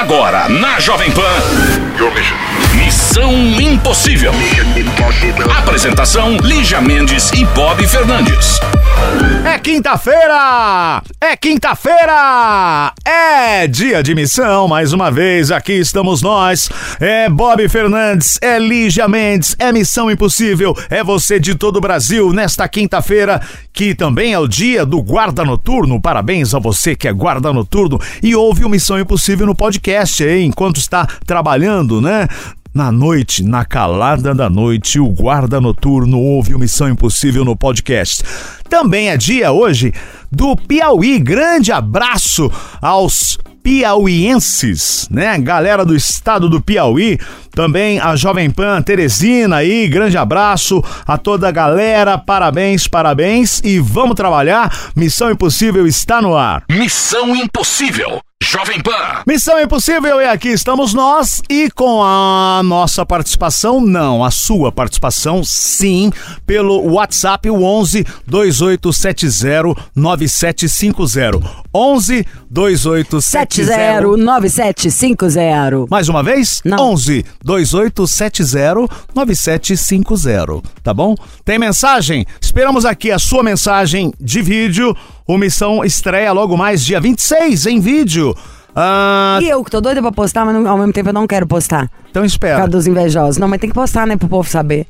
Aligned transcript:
Agora, 0.00 0.48
na 0.48 0.80
Jovem 0.80 1.12
Pan. 1.12 1.89
Missão 2.74 3.30
Impossível. 3.60 4.32
Apresentação: 5.58 6.38
Lígia 6.38 6.80
Mendes 6.80 7.30
e 7.32 7.44
Bob 7.44 7.86
Fernandes. 7.86 8.58
É 9.44 9.58
quinta-feira! 9.58 11.02
É 11.20 11.36
quinta-feira! 11.36 12.92
É 13.04 13.66
dia 13.66 14.02
de 14.02 14.14
missão, 14.14 14.68
mais 14.68 14.92
uma 14.92 15.10
vez, 15.10 15.50
aqui 15.50 15.74
estamos 15.74 16.22
nós. 16.22 16.70
É 16.98 17.28
Bob 17.28 17.68
Fernandes, 17.68 18.38
é 18.40 18.58
Lígia 18.58 19.06
Mendes, 19.08 19.54
é 19.58 19.70
Missão 19.72 20.10
Impossível, 20.10 20.74
é 20.88 21.02
você 21.02 21.38
de 21.38 21.54
todo 21.54 21.76
o 21.76 21.80
Brasil 21.80 22.32
nesta 22.32 22.68
quinta-feira, 22.68 23.40
que 23.72 23.94
também 23.94 24.32
é 24.32 24.38
o 24.38 24.48
dia 24.48 24.86
do 24.86 25.02
guarda 25.02 25.44
noturno. 25.44 26.00
Parabéns 26.00 26.54
a 26.54 26.58
você 26.58 26.94
que 26.94 27.08
é 27.08 27.12
guarda 27.12 27.52
noturno 27.52 28.00
e 28.22 28.34
ouve 28.34 28.64
o 28.64 28.68
Missão 28.68 28.98
Impossível 28.98 29.46
no 29.46 29.54
podcast, 29.54 30.22
hein? 30.22 30.46
Enquanto 30.46 30.78
está 30.78 31.06
trabalhando, 31.26 31.89
né? 31.98 32.28
Na 32.74 32.92
noite, 32.92 33.42
na 33.42 33.64
calada 33.64 34.34
da 34.34 34.50
noite, 34.50 35.00
o 35.00 35.08
guarda 35.08 35.60
noturno 35.60 36.20
ouve 36.20 36.54
o 36.54 36.58
Missão 36.58 36.90
Impossível 36.90 37.42
no 37.42 37.56
podcast. 37.56 38.22
Também 38.68 39.08
é 39.08 39.16
dia 39.16 39.50
hoje 39.50 39.94
do 40.30 40.54
Piauí. 40.54 41.18
Grande 41.18 41.72
abraço 41.72 42.52
aos 42.80 43.38
piauienses, 43.62 45.08
né? 45.10 45.36
Galera 45.38 45.84
do 45.84 45.94
estado 45.94 46.48
do 46.48 46.60
Piauí, 46.60 47.18
também 47.50 47.98
a 47.98 48.16
Jovem 48.16 48.50
Pan 48.50 48.80
Teresina 48.82 49.56
aí, 49.56 49.88
grande 49.88 50.16
abraço 50.16 50.82
a 51.06 51.18
toda 51.18 51.48
a 51.48 51.52
galera, 51.52 52.16
parabéns, 52.16 52.86
parabéns 52.86 53.60
e 53.64 53.78
vamos 53.78 54.14
trabalhar. 54.14 54.72
Missão 54.94 55.30
Impossível 55.30 55.86
está 55.86 56.22
no 56.22 56.36
ar. 56.36 56.62
Missão 56.70 57.34
Impossível. 57.34 58.20
Jovem 58.42 58.80
Pan. 58.80 59.22
Missão 59.26 59.60
Impossível 59.60 60.18
e 60.20 60.24
aqui 60.24 60.48
estamos 60.48 60.94
nós 60.94 61.42
e 61.48 61.70
com 61.70 62.02
a 62.02 62.62
nossa 62.64 63.04
participação, 63.04 63.82
não, 63.82 64.24
a 64.24 64.30
sua 64.30 64.72
participação, 64.72 65.44
sim, 65.44 66.10
pelo 66.46 66.94
WhatsApp 66.94 67.50
o 67.50 67.62
11 67.62 68.02
2870 68.26 69.74
9750. 69.94 71.38
11 71.72 72.26
2870 72.50 73.20
709750. 73.20 75.86
Mais 75.90 76.08
uma 76.08 76.22
vez? 76.22 76.62
Não. 76.64 76.92
11 76.92 77.26
2870 77.44 78.88
9750, 79.14 80.62
tá 80.82 80.94
bom? 80.94 81.14
Tem 81.44 81.58
mensagem? 81.58 82.24
Esperamos 82.40 82.86
aqui 82.86 83.12
a 83.12 83.18
sua 83.18 83.42
mensagem 83.42 84.14
de 84.18 84.40
vídeo. 84.40 84.96
O 85.32 85.38
Missão 85.38 85.84
estreia 85.84 86.32
logo 86.32 86.56
mais 86.56 86.84
dia 86.84 87.00
26 87.00 87.66
em 87.66 87.78
vídeo. 87.78 88.34
Ah, 88.74 89.38
E 89.40 89.48
eu 89.48 89.62
que 89.62 89.70
tô 89.70 89.80
doida 89.80 90.02
pra 90.02 90.10
postar, 90.10 90.44
mas 90.44 90.54
não- 90.56 90.68
ao 90.68 90.76
mesmo 90.76 90.92
tempo 90.92 91.08
eu 91.08 91.12
não 91.12 91.24
quero 91.24 91.46
postar. 91.46 91.88
então 92.10 92.22
Por 92.22 92.26
espera. 92.26 92.56
causa 92.56 92.70
dos 92.72 92.86
invejosos. 92.88 93.36
Não, 93.38 93.46
mas 93.46 93.60
tem 93.60 93.70
que 93.70 93.74
postar, 93.74 94.08
né, 94.08 94.16
pro 94.16 94.28
povo 94.28 94.48
saber. 94.48 94.88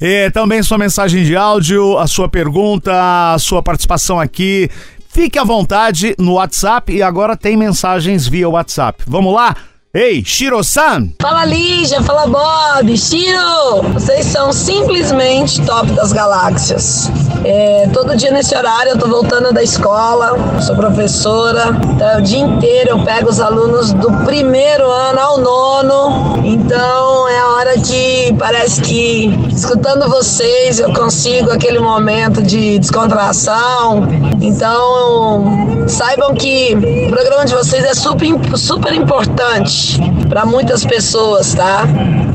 E 0.00 0.30
também 0.30 0.62
sua 0.62 0.78
mensagem 0.78 1.22
de 1.22 1.36
áudio, 1.36 1.98
a 1.98 2.06
sua 2.06 2.30
pergunta, 2.30 2.92
a 3.34 3.38
sua 3.38 3.62
participação 3.62 4.18
aqui. 4.18 4.70
Fique 5.10 5.38
à 5.38 5.44
vontade 5.44 6.14
no 6.18 6.32
WhatsApp 6.34 6.90
e 6.90 7.02
agora 7.02 7.36
tem 7.36 7.54
mensagens 7.56 8.26
via 8.26 8.48
WhatsApp. 8.48 9.04
Vamos 9.06 9.34
lá? 9.34 9.54
Ei, 9.96 10.24
Shiro-san! 10.24 11.10
Fala 11.22 11.44
Lígia, 11.44 12.02
fala 12.02 12.26
Bob, 12.26 12.98
Chiro! 12.98 13.80
Vocês 13.92 14.26
são 14.26 14.52
simplesmente 14.52 15.64
top 15.64 15.92
das 15.92 16.12
galáxias. 16.12 17.08
É, 17.44 17.88
todo 17.92 18.16
dia 18.16 18.32
nesse 18.32 18.56
horário 18.56 18.90
eu 18.90 18.98
tô 18.98 19.06
voltando 19.06 19.52
da 19.52 19.62
escola, 19.62 20.36
sou 20.60 20.74
professora, 20.74 21.78
então 21.94 22.18
o 22.18 22.22
dia 22.22 22.40
inteiro 22.40 22.90
eu 22.90 23.04
pego 23.04 23.28
os 23.28 23.38
alunos 23.38 23.92
do 23.92 24.10
primeiro 24.24 24.90
ano 24.90 25.20
ao 25.20 25.38
nono, 25.38 26.40
então 26.44 27.28
é 27.28 27.38
a 27.38 27.48
hora 27.50 27.74
que 27.78 28.34
parece 28.36 28.80
que 28.80 29.26
escutando 29.54 30.08
vocês 30.08 30.80
eu 30.80 30.92
consigo 30.92 31.52
aquele 31.52 31.78
momento 31.78 32.42
de 32.42 32.80
descontração. 32.80 34.08
Então 34.40 35.86
saibam 35.86 36.34
que 36.34 36.74
o 37.06 37.10
programa 37.10 37.44
de 37.44 37.54
vocês 37.54 37.84
é 37.84 37.94
super, 37.94 38.28
super 38.56 38.92
importante 38.92 39.83
para 40.28 40.44
muitas 40.44 40.84
pessoas, 40.84 41.54
tá? 41.54 41.84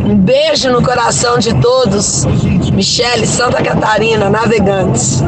Um 0.05 0.15
beijo 0.15 0.71
no 0.71 0.81
coração 0.83 1.37
de 1.37 1.53
todos. 1.61 2.25
Michele, 2.73 3.25
Santa 3.27 3.61
Catarina, 3.61 4.29
Navegantes. 4.29 5.23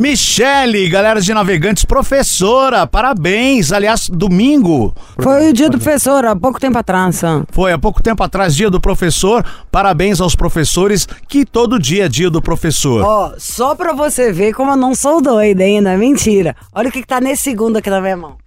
Michele, 0.00 0.88
galera 0.88 1.20
de 1.20 1.34
navegantes, 1.34 1.84
professora, 1.84 2.86
parabéns. 2.86 3.70
Aliás, 3.70 4.08
domingo 4.08 4.94
Foi 5.18 5.50
o 5.50 5.52
dia 5.52 5.68
do 5.68 5.78
professor, 5.78 6.24
há 6.24 6.34
pouco 6.34 6.58
tempo 6.58 6.78
atrás. 6.78 7.20
foi 7.50 7.70
há 7.70 7.78
pouco 7.78 8.02
tempo 8.02 8.22
atrás, 8.22 8.56
dia 8.56 8.70
do 8.70 8.80
professor. 8.80 9.44
Parabéns 9.70 10.18
aos 10.18 10.34
professores, 10.34 11.06
que 11.28 11.44
todo 11.44 11.78
dia 11.78 12.06
é 12.06 12.08
dia 12.08 12.30
do 12.30 12.40
professor. 12.40 13.04
Ó, 13.04 13.32
só 13.36 13.74
pra 13.74 13.92
você 13.92 14.32
ver 14.32 14.54
como 14.54 14.70
eu 14.70 14.76
não 14.76 14.94
sou 14.94 15.20
doida 15.20 15.64
ainda, 15.64 15.94
mentira. 15.98 16.56
Olha 16.72 16.88
o 16.88 16.92
que, 16.92 17.02
que 17.02 17.06
tá 17.06 17.20
nesse 17.20 17.42
segundo 17.42 17.76
aqui 17.76 17.90
na 17.90 18.00
minha 18.00 18.16
mão. 18.16 18.38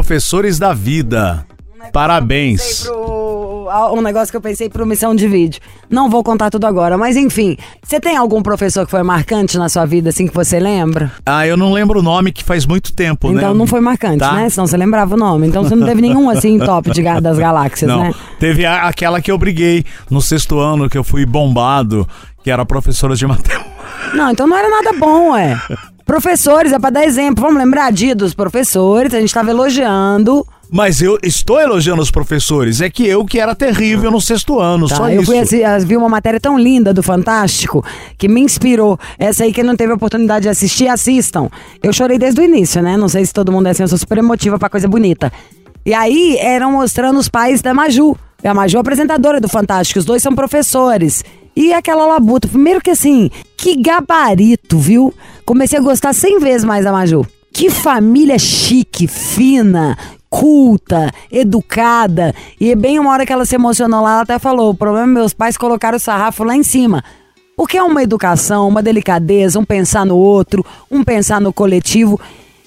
Professores 0.00 0.58
da 0.58 0.74
vida. 0.74 1.46
Parabéns. 1.90 2.82
pro- 2.82 3.66
Um 3.94 4.02
negócio 4.02 4.30
que 4.30 4.36
eu 4.36 4.42
pensei 4.42 4.68
pro 4.68 4.84
missão 4.84 5.14
de 5.14 5.26
vídeo. 5.26 5.58
Não 5.88 6.10
vou 6.10 6.22
contar 6.22 6.50
tudo 6.50 6.66
agora, 6.66 6.98
mas 6.98 7.16
enfim. 7.16 7.56
Você 7.82 7.98
tem 7.98 8.14
algum 8.14 8.42
professor 8.42 8.84
que 8.84 8.90
foi 8.90 9.02
marcante 9.02 9.56
na 9.56 9.70
sua 9.70 9.86
vida, 9.86 10.10
assim, 10.10 10.26
que 10.28 10.34
você 10.34 10.60
lembra? 10.60 11.10
Ah, 11.24 11.46
eu 11.46 11.56
não 11.56 11.72
lembro 11.72 12.00
o 12.00 12.02
nome 12.02 12.30
que 12.30 12.44
faz 12.44 12.66
muito 12.66 12.92
tempo, 12.92 13.30
né? 13.30 13.38
Então 13.38 13.54
não 13.54 13.66
foi 13.66 13.80
marcante, 13.80 14.18
Tá. 14.18 14.34
né? 14.34 14.50
Senão 14.50 14.66
você 14.66 14.76
lembrava 14.76 15.14
o 15.14 15.18
nome. 15.18 15.46
Então 15.48 15.64
você 15.64 15.74
não 15.74 15.86
teve 15.86 16.02
nenhum, 16.02 16.28
assim, 16.28 16.58
top 16.60 16.90
de 16.90 17.02
das 17.02 17.38
galáxias, 17.38 17.90
Não, 17.90 18.02
né? 18.02 18.14
teve 18.38 18.66
a- 18.66 18.82
aquela 18.86 19.22
que 19.22 19.30
eu 19.32 19.38
briguei 19.38 19.82
no 20.10 20.20
sexto 20.20 20.58
ano, 20.58 20.90
que 20.90 20.98
eu 20.98 21.02
fui 21.04 21.24
bombado, 21.24 22.06
que 22.44 22.50
era 22.50 22.66
professora 22.66 23.16
de 23.16 23.26
matemática. 23.26 23.64
Não, 24.14 24.30
então 24.30 24.46
não 24.46 24.56
era 24.58 24.68
nada 24.68 24.92
bom, 24.98 25.30
ué. 25.32 25.58
Professores, 26.06 26.72
é 26.72 26.78
pra 26.78 26.88
dar 26.90 27.04
exemplo. 27.04 27.42
Vamos 27.44 27.58
lembrar 27.62 27.90
dia 27.92 28.14
dos 28.14 28.32
professores, 28.32 29.12
a 29.12 29.18
gente 29.20 29.34
tava 29.34 29.50
elogiando. 29.50 30.46
Mas 30.70 31.02
eu 31.02 31.18
estou 31.22 31.60
elogiando 31.60 32.00
os 32.00 32.10
professores, 32.12 32.80
é 32.80 32.88
que 32.88 33.04
eu 33.06 33.24
que 33.24 33.38
era 33.40 33.54
terrível 33.56 34.10
no 34.10 34.20
sexto 34.20 34.58
ano, 34.60 34.88
Tá, 34.88 34.94
só 34.96 35.08
eu 35.10 35.22
isso. 35.22 35.30
fui 35.32 35.38
assi- 35.40 35.64
as- 35.64 35.82
vi 35.84 35.96
uma 35.96 36.08
matéria 36.08 36.38
tão 36.40 36.56
linda 36.58 36.94
do 36.94 37.02
Fantástico 37.02 37.84
que 38.16 38.28
me 38.28 38.40
inspirou. 38.40 38.98
Essa 39.18 39.42
aí, 39.44 39.52
quem 39.52 39.64
não 39.64 39.74
teve 39.76 39.92
a 39.92 39.96
oportunidade 39.96 40.44
de 40.44 40.48
assistir, 40.48 40.86
assistam. 40.88 41.48
Eu 41.82 41.92
chorei 41.92 42.18
desde 42.18 42.40
o 42.40 42.44
início, 42.44 42.80
né? 42.80 42.96
Não 42.96 43.08
sei 43.08 43.26
se 43.26 43.32
todo 43.32 43.50
mundo 43.50 43.66
é 43.66 43.70
assim, 43.70 43.82
eu 43.82 43.88
sou 43.88 43.98
super 43.98 44.18
emotiva 44.18 44.58
pra 44.60 44.68
coisa 44.68 44.86
bonita. 44.88 45.32
E 45.84 45.92
aí, 45.92 46.36
eram 46.40 46.70
mostrando 46.72 47.18
os 47.18 47.28
pais 47.28 47.60
da 47.62 47.74
Maju. 47.74 48.16
A 48.44 48.54
Maju 48.54 48.76
é 48.76 48.80
apresentadora 48.80 49.40
do 49.40 49.48
Fantástico, 49.48 49.98
os 49.98 50.04
dois 50.04 50.22
são 50.22 50.34
professores. 50.36 51.24
E 51.54 51.72
aquela 51.72 52.06
labuta, 52.06 52.46
primeiro 52.48 52.80
que 52.80 52.90
assim, 52.90 53.30
que 53.56 53.80
gabarito, 53.80 54.78
viu? 54.78 55.12
Comecei 55.46 55.78
a 55.78 55.82
gostar 55.82 56.12
cem 56.12 56.40
vezes 56.40 56.64
mais 56.64 56.84
da 56.84 56.90
Maju. 56.90 57.24
Que 57.52 57.70
família 57.70 58.36
chique, 58.36 59.06
fina, 59.06 59.96
culta, 60.28 61.10
educada. 61.30 62.34
E 62.60 62.74
bem 62.74 62.98
uma 62.98 63.12
hora 63.12 63.24
que 63.24 63.32
ela 63.32 63.46
se 63.46 63.54
emocionou 63.54 64.02
lá, 64.02 64.14
ela 64.14 64.22
até 64.22 64.40
falou: 64.40 64.70
o 64.70 64.74
problema 64.74 65.06
é 65.06 65.14
meus 65.14 65.32
pais 65.32 65.56
colocaram 65.56 65.96
o 65.96 66.00
sarrafo 66.00 66.42
lá 66.42 66.56
em 66.56 66.64
cima. 66.64 67.02
Porque 67.56 67.78
é 67.78 67.82
uma 67.82 68.02
educação, 68.02 68.66
uma 68.66 68.82
delicadeza, 68.82 69.58
um 69.58 69.64
pensar 69.64 70.04
no 70.04 70.16
outro, 70.16 70.66
um 70.90 71.04
pensar 71.04 71.40
no 71.40 71.52
coletivo. 71.52 72.20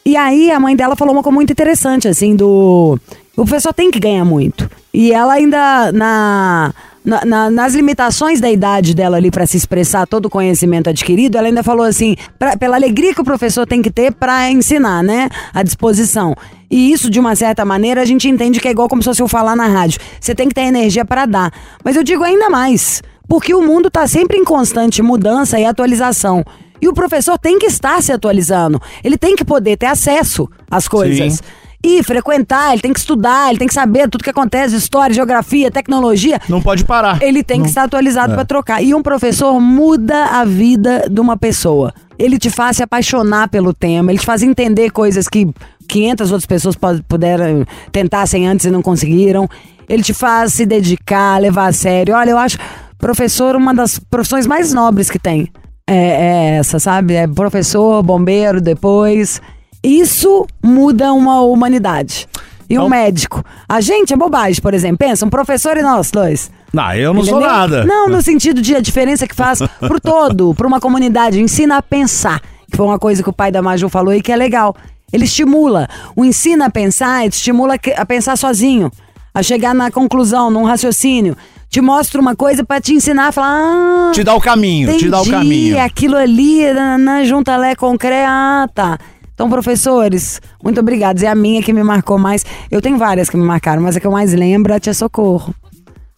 E 0.06 0.16
aí 0.16 0.50
a 0.50 0.60
mãe 0.60 0.74
dela 0.74 0.96
falou 0.96 1.14
uma 1.14 1.22
coisa 1.22 1.36
muito 1.36 1.52
interessante, 1.52 2.08
assim, 2.08 2.34
do. 2.34 2.98
O 3.34 3.46
professor 3.46 3.74
tem 3.74 3.92
que 3.92 4.00
ganhar 4.00 4.24
muito. 4.24 4.72
E 4.94 5.12
ela 5.12 5.34
ainda, 5.34 5.92
na, 5.92 6.74
na- 7.10 7.26
na- 7.26 7.50
nas 7.50 7.74
limitações 7.74 8.40
da 8.40 8.50
idade 8.50 8.94
dela 8.94 9.18
ali 9.18 9.30
para 9.32 9.46
se 9.46 9.58
expressar 9.58 10.06
todo 10.08 10.28
o 10.28 10.30
conhecimento 10.30 10.90
adquirido, 10.90 11.38
ela 11.38 11.48
ainda 11.48 11.64
falou 11.64 11.86
assim, 11.86 12.16
pra- 12.38 12.56
pela 12.56 12.76
alegria 12.76 13.14
que 13.14 13.22
o 13.22 13.24
professor 13.26 13.66
tem 13.68 13.82
que 13.82 13.92
ter 13.92 14.14
para 14.14 14.50
ensinar, 14.52 15.04
né? 15.04 15.28
A 15.54 15.64
disposição. 15.64 16.36
E 16.72 16.92
isso, 16.92 17.10
de 17.10 17.20
uma 17.20 17.36
certa 17.36 17.66
maneira, 17.66 18.02
a 18.02 18.06
gente 18.06 18.30
entende 18.30 18.60
que 18.60 18.68
é 18.68 18.72
igual 18.72 18.88
como 18.88 19.02
se 19.02 19.08
fosse 19.10 19.22
eu 19.22 19.28
falar 19.28 19.56
na 19.56 19.66
rádio. 19.68 20.00
Você 20.22 20.36
tem 20.36 20.48
que 20.48 20.54
ter 20.54 20.62
energia 20.62 21.04
para 21.04 21.26
dar. 21.26 21.52
Mas 21.84 21.96
eu 21.96 22.04
digo 22.04 22.24
ainda 22.24 22.50
mais, 22.50 23.02
porque 23.28 23.54
o 23.56 23.62
mundo 23.62 23.88
está 23.88 24.06
sempre 24.08 24.38
em 24.38 24.44
constante 24.46 25.02
mudança 25.02 25.60
e 25.60 25.66
atualização. 25.66 26.46
E 26.82 26.88
o 26.88 26.94
professor 26.94 27.38
tem 27.38 27.60
que 27.60 27.66
estar 27.66 28.02
se 28.02 28.12
atualizando. 28.12 28.80
Ele 29.04 29.18
tem 29.18 29.36
que 29.36 29.44
poder 29.44 29.76
ter 29.78 29.88
acesso 29.88 30.48
às 30.72 30.88
coisas. 30.88 31.34
Sim. 31.34 31.44
E 31.84 32.04
frequentar, 32.04 32.74
ele 32.74 32.82
tem 32.82 32.92
que 32.92 33.00
estudar, 33.00 33.50
ele 33.50 33.60
tem 33.60 33.68
que 33.68 33.74
saber 33.74 34.10
tudo 34.10 34.24
que 34.24 34.30
acontece, 34.30 34.76
história, 34.76 35.16
geografia, 35.16 35.72
tecnologia. 35.72 36.40
Não 36.50 36.62
pode 36.62 36.84
parar. 36.84 37.22
Ele 37.22 37.42
tem 37.42 37.62
que 37.62 37.70
estar 37.70 37.84
atualizado 37.84 38.34
para 38.34 38.44
trocar. 38.44 38.84
E 38.84 38.94
um 38.94 39.02
professor 39.02 39.60
muda 39.62 40.26
a 40.26 40.44
vida 40.44 41.08
de 41.10 41.22
uma 41.22 41.38
pessoa. 41.38 41.94
Ele 42.18 42.38
te 42.38 42.50
faz 42.50 42.78
se 42.78 42.84
apaixonar 42.84 43.48
pelo 43.48 43.74
tema, 43.74 44.12
ele 44.12 44.20
te 44.20 44.26
faz 44.26 44.44
entender 44.44 44.90
coisas 44.92 45.30
que 45.30 45.48
500 45.88 46.32
outras 46.32 46.46
pessoas 46.46 46.76
puderam 47.08 47.66
tentassem 47.94 48.46
antes 48.46 48.66
e 48.66 48.72
não 48.72 48.82
conseguiram. 48.82 49.50
Ele 49.88 50.04
te 50.04 50.14
faz 50.14 50.54
se 50.54 50.66
dedicar, 50.66 51.40
levar 51.40 51.68
a 51.68 51.72
sério. 51.72 52.14
Olha, 52.14 52.32
eu 52.32 52.38
acho 52.38 52.58
professor 52.98 53.56
uma 53.56 53.74
das 53.74 53.98
profissões 53.98 54.46
mais 54.46 54.74
nobres 54.74 55.10
que 55.10 55.18
tem. 55.18 55.48
É, 55.88 55.96
é 55.96 56.58
essa, 56.58 56.78
sabe? 56.78 57.14
É 57.16 57.26
professor, 57.26 58.04
bombeiro, 58.04 58.60
depois. 58.60 59.42
Isso 59.84 60.46
muda 60.64 61.14
uma 61.14 61.42
humanidade. 61.42 62.28
e 62.72 62.74
um 62.78 62.82
Então- 62.86 62.90
médico. 62.90 63.44
A 63.68 63.82
gente 63.82 64.14
é 64.14 64.16
bobagem, 64.16 64.62
por 64.62 64.76
exemplo. 64.76 65.00
Pensa, 65.00 65.26
um 65.26 65.30
professor 65.30 65.76
e 65.76 65.82
nós 65.82 66.12
dois. 66.12 66.52
Não, 66.72 66.94
eu 66.94 67.12
não 67.16 67.24
sou 67.24 67.40
Entendeu? 67.40 67.52
nada. 67.58 67.84
Não, 67.84 68.08
no 68.08 68.22
sentido 68.22 68.62
de 68.62 68.76
a 68.76 68.80
diferença 68.80 69.26
que 69.28 69.34
faz 69.34 69.58
pro 69.80 70.00
todo, 70.00 70.54
pra 70.54 70.68
uma 70.68 70.80
comunidade. 70.80 71.42
Ensina 71.42 71.78
a 71.78 71.82
pensar. 71.82 72.40
Que 72.70 72.78
foi 72.78 72.86
uma 72.86 73.00
coisa 73.00 73.24
que 73.24 73.30
o 73.30 73.34
pai 73.34 73.52
da 73.52 73.60
Maju 73.60 73.90
falou 73.90 74.14
e 74.14 74.22
que 74.22 74.32
é 74.32 74.36
legal. 74.36 74.76
Ele 75.12 75.26
estimula. 75.26 75.88
O 76.16 76.24
ensina 76.24 76.68
a 76.68 76.70
pensar, 76.70 77.22
ele 77.22 77.30
estimula 77.34 77.74
a 77.98 78.06
pensar 78.06 78.38
sozinho. 78.38 78.92
A 79.34 79.42
chegar 79.42 79.74
na 79.74 79.90
conclusão, 79.90 80.52
num 80.52 80.64
raciocínio. 80.64 81.36
Te 81.72 81.82
mostra 81.82 82.22
uma 82.22 82.36
coisa 82.36 82.64
pra 82.64 82.80
te 82.80 82.94
ensinar 82.94 83.30
a 83.30 83.32
falar. 83.32 83.50
Ah, 83.50 84.12
Te 84.14 84.24
dá 84.24 84.36
o 84.36 84.40
caminho, 84.42 84.96
te 84.96 85.10
dá 85.10 85.18
o 85.18 85.22
Entendi, 85.22 85.32
caminho. 85.38 85.82
aquilo 85.82 86.18
ali, 86.18 86.72
na 87.00 87.24
junta 87.24 87.58
lé 87.58 87.74
concreta, 87.76 88.28
ah, 88.30 88.68
tá. 88.72 89.00
Então, 89.40 89.50
professores, 89.50 90.42
muito 90.62 90.82
obrigados. 90.82 91.24
É 91.24 91.28
a 91.30 91.34
minha 91.34 91.64
que 91.64 91.72
me 91.72 91.82
marcou 91.82 92.18
mais. 92.20 92.46
Eu 92.70 92.82
tenho 92.82 92.98
várias 92.98 93.30
que 93.30 93.38
me 93.38 93.44
marcaram, 93.46 93.82
mas 93.82 93.96
a 93.96 94.00
que 94.02 94.06
eu 94.06 94.12
mais 94.12 94.34
lembro 94.34 94.74
é 94.74 94.76
a 94.76 94.80
Tia 94.82 94.94
Socorro. 94.94 95.56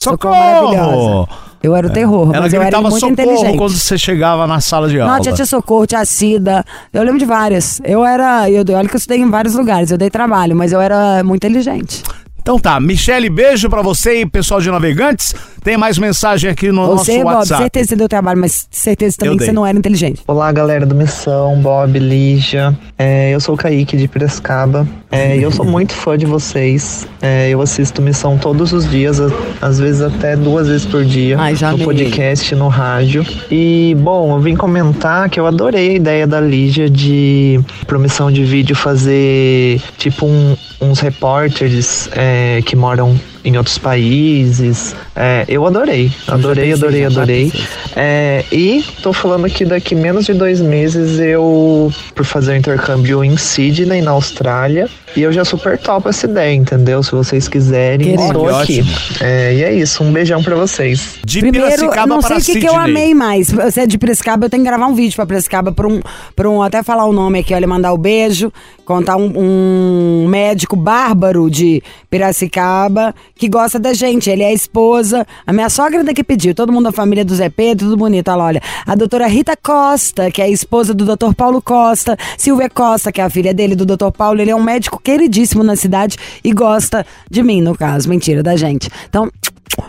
Socorro! 0.02 0.34
maravilhosa. 0.36 1.28
Eu 1.62 1.76
era 1.76 1.86
o 1.86 1.92
terror, 1.92 2.32
Ela 2.34 2.42
mas 2.42 2.54
eu 2.56 2.60
era 2.64 2.82
muito 2.82 2.96
socorro 2.96 3.12
inteligente. 3.12 3.58
quando 3.60 3.78
você 3.78 3.96
chegava 3.96 4.48
na 4.48 4.60
sala 4.60 4.90
de 4.90 5.00
aula. 5.00 5.14
Não, 5.14 5.22
tinha 5.22 5.36
Tia 5.36 5.46
Socorro, 5.46 5.86
Tia 5.86 6.04
Cida. 6.04 6.66
Eu 6.92 7.04
lembro 7.04 7.20
de 7.20 7.26
várias. 7.26 7.80
Eu 7.86 8.04
era. 8.04 8.50
Eu, 8.50 8.66
olha 8.76 8.90
que 8.90 8.96
eu 8.96 8.98
estudei 8.98 9.20
em 9.20 9.30
vários 9.30 9.54
lugares, 9.54 9.92
eu 9.92 10.00
dei 10.00 10.10
trabalho, 10.10 10.56
mas 10.56 10.74
eu 10.74 10.82
era 10.82 11.24
muito 11.24 11.46
inteligente. 11.46 12.02
Então 12.42 12.58
tá, 12.58 12.80
Michele, 12.80 13.30
beijo 13.30 13.70
pra 13.70 13.84
você 13.84 14.22
e 14.22 14.26
pessoal 14.26 14.60
de 14.60 14.70
Navegantes. 14.72 15.36
Tem 15.64 15.78
mais 15.78 16.00
mensagem 16.00 16.50
aqui 16.50 16.72
no 16.72 16.88
Você, 16.88 17.12
nosso 17.18 17.24
Bob, 17.24 17.36
WhatsApp. 17.36 17.62
certeza 17.62 17.84
que 17.86 17.90
você 17.90 17.96
deu 17.96 18.10
trabalho, 18.10 18.40
mas 18.42 18.68
certeza 18.72 19.16
também 19.20 19.38
que 19.38 19.46
você 19.46 19.52
não 19.52 19.64
era 19.66 19.78
inteligente. 19.78 20.22
Olá, 20.28 20.52
galera 20.52 20.84
do 20.84 20.96
Missão, 20.96 21.62
Bob, 21.62 22.00
Lígia. 22.00 22.76
É, 22.98 23.30
eu 23.30 23.40
sou 23.40 23.54
o 23.54 23.58
Kaique 23.58 23.96
de 23.96 24.08
Piracicaba. 24.08 24.88
É, 25.12 25.38
e 25.38 25.44
eu 25.44 25.52
sou 25.52 25.64
muito 25.66 25.94
fã 25.94 26.18
de 26.18 26.26
vocês. 26.26 27.08
É, 27.22 27.50
eu 27.50 27.62
assisto 27.62 28.02
Missão 28.02 28.40
todos 28.40 28.74
os 28.74 28.90
dias, 28.90 29.20
às 29.62 29.78
vezes 29.78 30.02
até 30.02 30.36
duas 30.36 30.68
vezes 30.68 30.86
por 30.88 31.06
dia. 31.06 31.38
Ai, 31.40 31.56
já 31.56 31.68
no 31.70 31.76
amei. 31.76 31.86
podcast, 31.86 32.56
no 32.56 32.68
rádio. 32.70 33.24
E, 33.52 33.96
bom, 34.00 34.36
eu 34.36 34.40
vim 34.42 34.56
comentar 34.56 35.30
que 35.30 35.40
eu 35.40 35.46
adorei 35.46 35.92
a 35.92 35.94
ideia 35.94 36.26
da 36.26 36.42
Lígia 36.42 36.90
de 36.90 37.60
promissão 37.86 38.32
de 38.32 38.44
vídeo 38.44 38.76
fazer 38.76 39.80
tipo 40.00 40.26
um- 40.26 40.56
uns 40.82 41.00
repórteres 41.00 42.10
é, 42.14 42.62
que 42.64 42.76
moram 42.76 43.20
em 43.44 43.58
outros 43.58 43.78
países. 43.78 44.96
É, 45.16 45.46
eu 45.48 45.66
adorei, 45.66 46.12
adorei, 46.28 46.74
adorei, 46.74 47.06
adorei. 47.06 47.54
É, 47.96 48.46
e 48.52 48.84
tô 49.02 49.12
falando 49.12 49.50
que 49.50 49.66
daqui 49.66 49.96
menos 49.96 50.26
de 50.26 50.34
dois 50.34 50.62
meses 50.62 51.20
eu, 51.20 51.92
por 52.16 52.26
fazer 52.26 52.54
o 52.54 52.56
intercâmbio 52.56 53.24
em 53.24 53.38
Sydney, 53.38 54.02
na 54.02 54.12
Austrália, 54.12 54.90
e 55.16 55.22
eu 55.22 55.32
já 55.32 55.44
super 55.44 55.78
topo 55.78 56.08
essa 56.08 56.26
ideia, 56.26 56.54
entendeu? 56.54 57.04
Se 57.04 57.12
vocês 57.12 57.48
quiserem, 57.48 58.16
estou 58.16 58.50
aqui. 58.50 58.82
É, 59.20 59.54
e 59.54 59.64
é 59.64 59.74
isso, 59.74 60.04
um 60.04 60.12
beijão 60.12 60.42
pra 60.42 60.56
vocês. 60.56 61.20
De 61.26 61.40
Primeiro, 61.40 61.68
Piracicaba 61.68 62.08
não 62.08 62.22
sei 62.22 62.38
o 62.38 62.42
que, 62.42 62.60
que 62.60 62.68
eu 62.68 62.76
amei 62.76 63.14
mais. 63.14 63.52
Você 63.52 63.82
é 63.82 63.88
de 63.88 63.98
Piracicaba, 63.98 64.46
eu 64.46 64.50
tenho 64.50 64.64
que 64.64 64.70
gravar 64.70 64.88
um 64.88 64.96
vídeo 64.96 65.16
pra 65.16 65.26
Piracicaba 65.26 65.72
pra 65.72 65.88
um, 65.88 66.00
pra 66.36 66.50
um 66.50 66.62
até 66.62 66.82
falar 66.84 67.06
o 67.06 67.14
nome 67.14 67.40
aqui, 67.40 67.54
olha, 67.54 67.68
mandar 67.68 67.92
o 67.92 67.98
beijo, 67.98 68.52
contar 68.86 69.18
um, 69.18 69.32
um 69.36 70.28
médico 70.28 70.76
bárbaro 70.76 71.50
de 71.50 71.84
Piracicaba 72.10 73.14
que 73.36 73.50
gosta 73.50 73.80
da 73.80 73.94
gente. 73.94 74.30
Ele 74.30 74.44
é 74.44 74.48
a 74.48 74.54
esposa, 74.54 75.26
a 75.46 75.54
minha 75.54 75.70
sogra 75.70 76.04
daqui 76.04 76.24
pediu, 76.24 76.54
todo 76.54 76.72
mundo 76.72 76.86
da 76.86 76.92
família 76.92 77.26
do 77.26 77.36
Zé 77.36 77.50
Pedro, 77.50 77.86
tudo 77.86 77.98
bonito, 77.98 78.30
olha, 78.30 78.44
olha. 78.44 78.62
A 78.86 78.96
doutora 78.96 79.28
Rita 79.28 79.56
Costa, 79.56 80.32
que 80.32 80.42
é 80.42 80.46
a 80.46 80.50
esposa 80.50 80.94
do 80.94 81.06
doutor 81.06 81.34
Paulo 81.34 81.62
Costa, 81.62 82.18
Silvia 82.38 82.70
Costa, 82.70 83.12
que 83.12 83.22
é 83.22 83.24
a 83.24 83.30
filha 83.30 83.54
dele, 83.54 83.76
do 83.76 83.86
doutor 83.86 84.12
Paulo, 84.12 84.42
ele 84.42 84.52
é 84.52 84.56
um 84.56 84.64
médico 84.64 85.00
queridíssimo 85.02 85.64
na 85.64 85.76
cidade 85.76 86.18
e 86.44 86.54
gosta 86.54 87.06
de 87.30 87.44
mim, 87.44 87.62
no 87.62 87.76
caso, 87.76 88.10
mentira, 88.10 88.44
da 88.44 88.56
gente. 88.56 88.90
Então, 89.10 89.30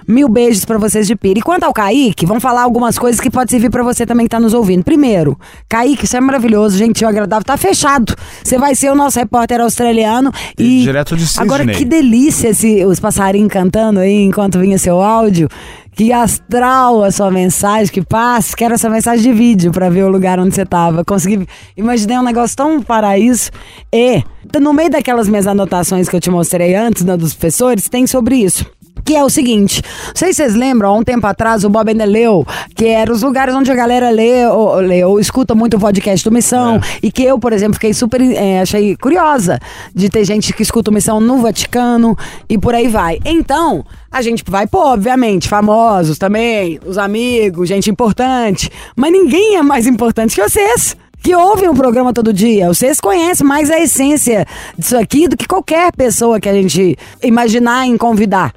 Mil 0.06 0.29
beijos 0.29 0.64
pra 0.64 0.79
vocês 0.79 1.06
de 1.06 1.17
pira. 1.17 1.38
E 1.38 1.43
quanto 1.43 1.64
ao 1.64 1.73
Kaique, 1.73 2.26
vamos 2.26 2.43
falar 2.43 2.62
algumas 2.62 2.99
coisas 2.99 3.20
que 3.20 3.31
pode 3.31 3.50
servir 3.50 3.70
pra 3.70 3.82
você 3.82 4.05
também 4.05 4.26
que 4.26 4.31
tá 4.31 4.40
nos 4.40 4.55
ouvindo. 4.55 4.84
Primeiro, 4.84 5.38
Kaique, 5.69 6.05
isso 6.05 6.17
é 6.17 6.20
maravilhoso, 6.20 6.76
gentil, 6.76 7.08
agradável, 7.08 7.44
tá 7.44 7.56
fechado. 7.56 8.14
Você 8.43 8.58
vai 8.58 8.75
ser 8.75 8.90
o 8.90 8.94
nosso 8.94 9.19
repórter 9.19 9.61
australiano 9.61 10.32
e 10.58 10.82
Direto 10.82 11.17
de 11.17 11.26
Sydney. 11.26 11.44
Agora 11.44 11.67
que 11.67 11.84
delícia 11.84 12.49
esse, 12.49 12.84
os 12.84 13.00
passarinhos 13.00 13.52
cantando 13.52 14.00
aí 14.00 14.23
enquanto 14.23 14.58
vinha 14.58 14.79
seu 14.79 15.00
áudio. 15.00 15.49
Que 15.94 16.11
astral 16.11 17.05
a 17.05 17.11
sua 17.11 17.31
mensagem, 17.31 17.93
que 17.93 18.00
paz. 18.00 18.55
Quero 18.55 18.75
essa 18.75 18.88
mensagem 18.88 19.23
de 19.23 19.32
vídeo 19.38 19.70
pra 19.70 19.90
ver 19.90 20.05
o 20.05 20.08
lugar 20.08 20.40
onde 20.40 20.55
você 20.55 20.64
tava. 20.64 21.05
Consegui. 21.05 21.46
Imaginei 21.76 22.17
um 22.17 22.23
negócio 22.23 22.56
tão 22.56 22.81
paraíso. 22.81 23.50
E, 23.93 24.23
no 24.58 24.73
meio 24.73 24.88
daquelas 24.88 25.29
minhas 25.29 25.46
anotações 25.46 26.08
que 26.08 26.17
eu 26.17 26.20
te 26.20 26.31
mostrei 26.31 26.75
antes, 26.75 27.05
né, 27.05 27.14
dos 27.14 27.34
professores, 27.34 27.90
tem 27.90 28.06
sobre 28.06 28.37
isso. 28.37 28.64
Que 29.05 29.17
é 29.17 29.25
o 29.25 29.29
seguinte, 29.29 29.83
não 30.09 30.15
sei 30.15 30.29
se 30.29 30.37
vocês 30.37 30.55
lembram, 30.55 30.91
há 30.91 30.93
um 30.95 31.03
tempo 31.03 31.27
atrás 31.27 31.65
o 31.65 31.69
Bob 31.69 31.89
ainda 31.89 32.05
leu, 32.05 32.47
que 32.75 32.87
eram 32.87 33.13
os 33.13 33.23
lugares 33.23 33.55
onde 33.55 33.71
a 33.71 33.75
galera 33.75 34.11
lê 34.11 34.47
ou, 34.47 34.77
lê, 34.77 35.05
ou 35.05 35.19
escuta 35.19 35.55
muito 35.55 35.77
o 35.77 35.81
podcast 35.81 36.25
do 36.25 36.33
Missão. 36.33 36.81
E 37.03 37.11
que 37.11 37.23
eu, 37.25 37.39
por 37.39 37.53
exemplo, 37.53 37.75
fiquei 37.75 37.93
super, 37.93 38.21
eh, 38.21 38.61
achei 38.61 38.97
curiosa 38.97 39.59
de 39.95 40.09
ter 40.09 40.25
gente 40.25 40.53
que 40.53 40.63
escuta 40.63 40.91
o 40.91 40.95
Missão 40.95 41.21
no 41.21 41.39
Vaticano 41.39 42.17
e 42.49 42.57
por 42.57 42.75
aí 42.75 42.89
vai. 42.89 43.19
Então, 43.25 43.85
a 44.11 44.23
gente 44.23 44.45
vai 44.47 44.67
pôr, 44.67 44.87
obviamente, 44.87 45.49
famosos 45.49 46.19
também, 46.19 46.79
os 46.87 46.99
amigos, 46.99 47.69
gente 47.69 47.91
importante. 47.91 48.71
Mas 48.95 49.11
ninguém 49.11 49.57
é 49.57 49.63
mais 49.63 49.87
importante 49.87 50.35
que 50.35 50.43
vocês 50.43 50.97
que 51.23 51.35
ouvem 51.35 51.69
o 51.69 51.75
programa 51.75 52.13
todo 52.13 52.33
dia. 52.33 52.67
Vocês 52.67 53.01
conhecem 53.01 53.47
mais 53.47 53.71
a 53.71 53.79
essência 53.79 54.45
disso 54.77 54.97
aqui 54.97 55.29
do 55.29 55.37
que 55.37 55.47
qualquer 55.47 55.93
pessoa 55.93 56.41
que 56.41 56.49
a 56.49 56.53
gente 56.53 56.99
imaginar 57.23 57.87
em 57.87 57.97
convidar. 57.97 58.53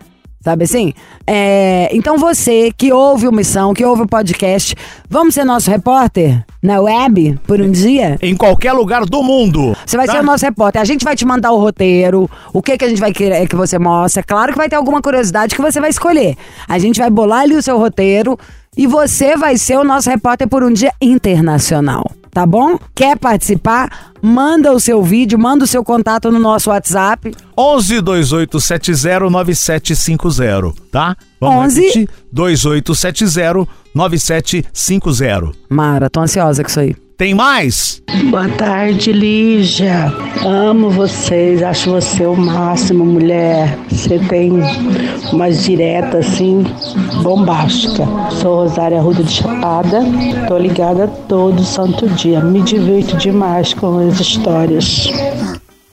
Sabe 0.46 0.66
assim? 0.66 0.94
É, 1.26 1.90
então 1.92 2.20
você 2.20 2.72
que 2.78 2.94
ouve 2.94 3.28
o 3.28 3.32
Missão, 3.32 3.74
que 3.74 3.84
ouve 3.84 4.04
o 4.04 4.08
podcast, 4.08 4.76
vamos 5.10 5.34
ser 5.34 5.44
nosso 5.44 5.72
repórter 5.72 6.46
na 6.62 6.80
web 6.80 7.40
por 7.48 7.60
um 7.60 7.72
dia? 7.72 8.16
Em 8.22 8.36
qualquer 8.36 8.72
lugar 8.72 9.06
do 9.06 9.24
mundo. 9.24 9.76
Você 9.84 9.98
vai 9.98 10.06
tá? 10.06 10.14
ser 10.14 10.20
o 10.20 10.24
nosso 10.24 10.46
repórter. 10.46 10.80
A 10.80 10.86
gente 10.86 11.04
vai 11.04 11.16
te 11.16 11.26
mandar 11.26 11.52
o 11.52 11.58
roteiro, 11.58 12.30
o 12.54 12.62
que, 12.62 12.78
que 12.78 12.86
a 12.86 12.88
gente 12.88 13.02
vai 13.02 13.12
querer 13.12 13.48
que 13.48 13.56
você 13.56 13.80
mostre. 13.80 14.22
Claro 14.22 14.52
que 14.52 14.58
vai 14.60 14.70
ter 14.70 14.76
alguma 14.76 15.02
curiosidade 15.02 15.56
que 15.56 15.62
você 15.64 15.82
vai 15.82 15.90
escolher. 15.90 16.38
A 16.68 16.78
gente 16.78 17.00
vai 17.00 17.10
bolar 17.10 17.42
ali 17.42 17.56
o 17.56 17.62
seu 17.64 17.80
roteiro 17.80 18.38
e 18.78 18.86
você 18.86 19.36
vai 19.36 19.58
ser 19.58 19.80
o 19.80 19.84
nosso 19.84 20.12
repórter 20.12 20.48
por 20.48 20.64
um 20.64 20.72
dia 20.72 20.92
internacional. 21.02 22.06
Tá 22.36 22.46
bom? 22.46 22.78
Quer 22.94 23.18
participar? 23.18 24.12
Manda 24.22 24.74
o 24.74 24.78
seu 24.78 25.02
vídeo, 25.02 25.40
manda 25.40 25.64
o 25.64 25.68
seu 25.68 25.86
contato 25.86 26.30
no 26.30 26.38
nosso 26.38 26.70
WhatsApp. 26.70 27.34
11 27.58 28.02
2870 28.02 29.30
9750, 29.30 30.74
tá? 30.92 31.16
11 31.42 31.80
repetir. 31.80 32.10
2870 32.34 33.66
9750. 33.96 35.52
Mara, 35.70 36.10
tô 36.10 36.20
ansiosa 36.20 36.62
com 36.62 36.68
isso 36.70 36.80
aí. 36.82 37.05
Tem 37.18 37.34
mais? 37.34 38.02
Boa 38.30 38.50
tarde, 38.50 39.14
Lígia. 39.14 40.12
Amo 40.46 40.90
vocês, 40.90 41.64
acho 41.64 41.90
você 41.92 42.26
o 42.26 42.36
máximo, 42.36 43.06
mulher. 43.06 43.78
Você 43.90 44.20
tem 44.20 44.52
umas 45.32 45.64
diretas 45.64 46.28
assim, 46.28 46.66
bombástica. 47.24 48.06
Sou 48.32 48.64
Rosária 48.64 49.00
Ruda 49.00 49.24
de 49.24 49.32
Chapada, 49.32 50.02
tô 50.50 50.58
ligada 50.58 51.08
todo 51.08 51.64
santo 51.64 52.06
dia. 52.10 52.42
Me 52.42 52.62
divirto 52.62 53.16
demais 53.16 53.74
com 53.74 53.98
as 54.10 54.20
histórias. 54.20 55.10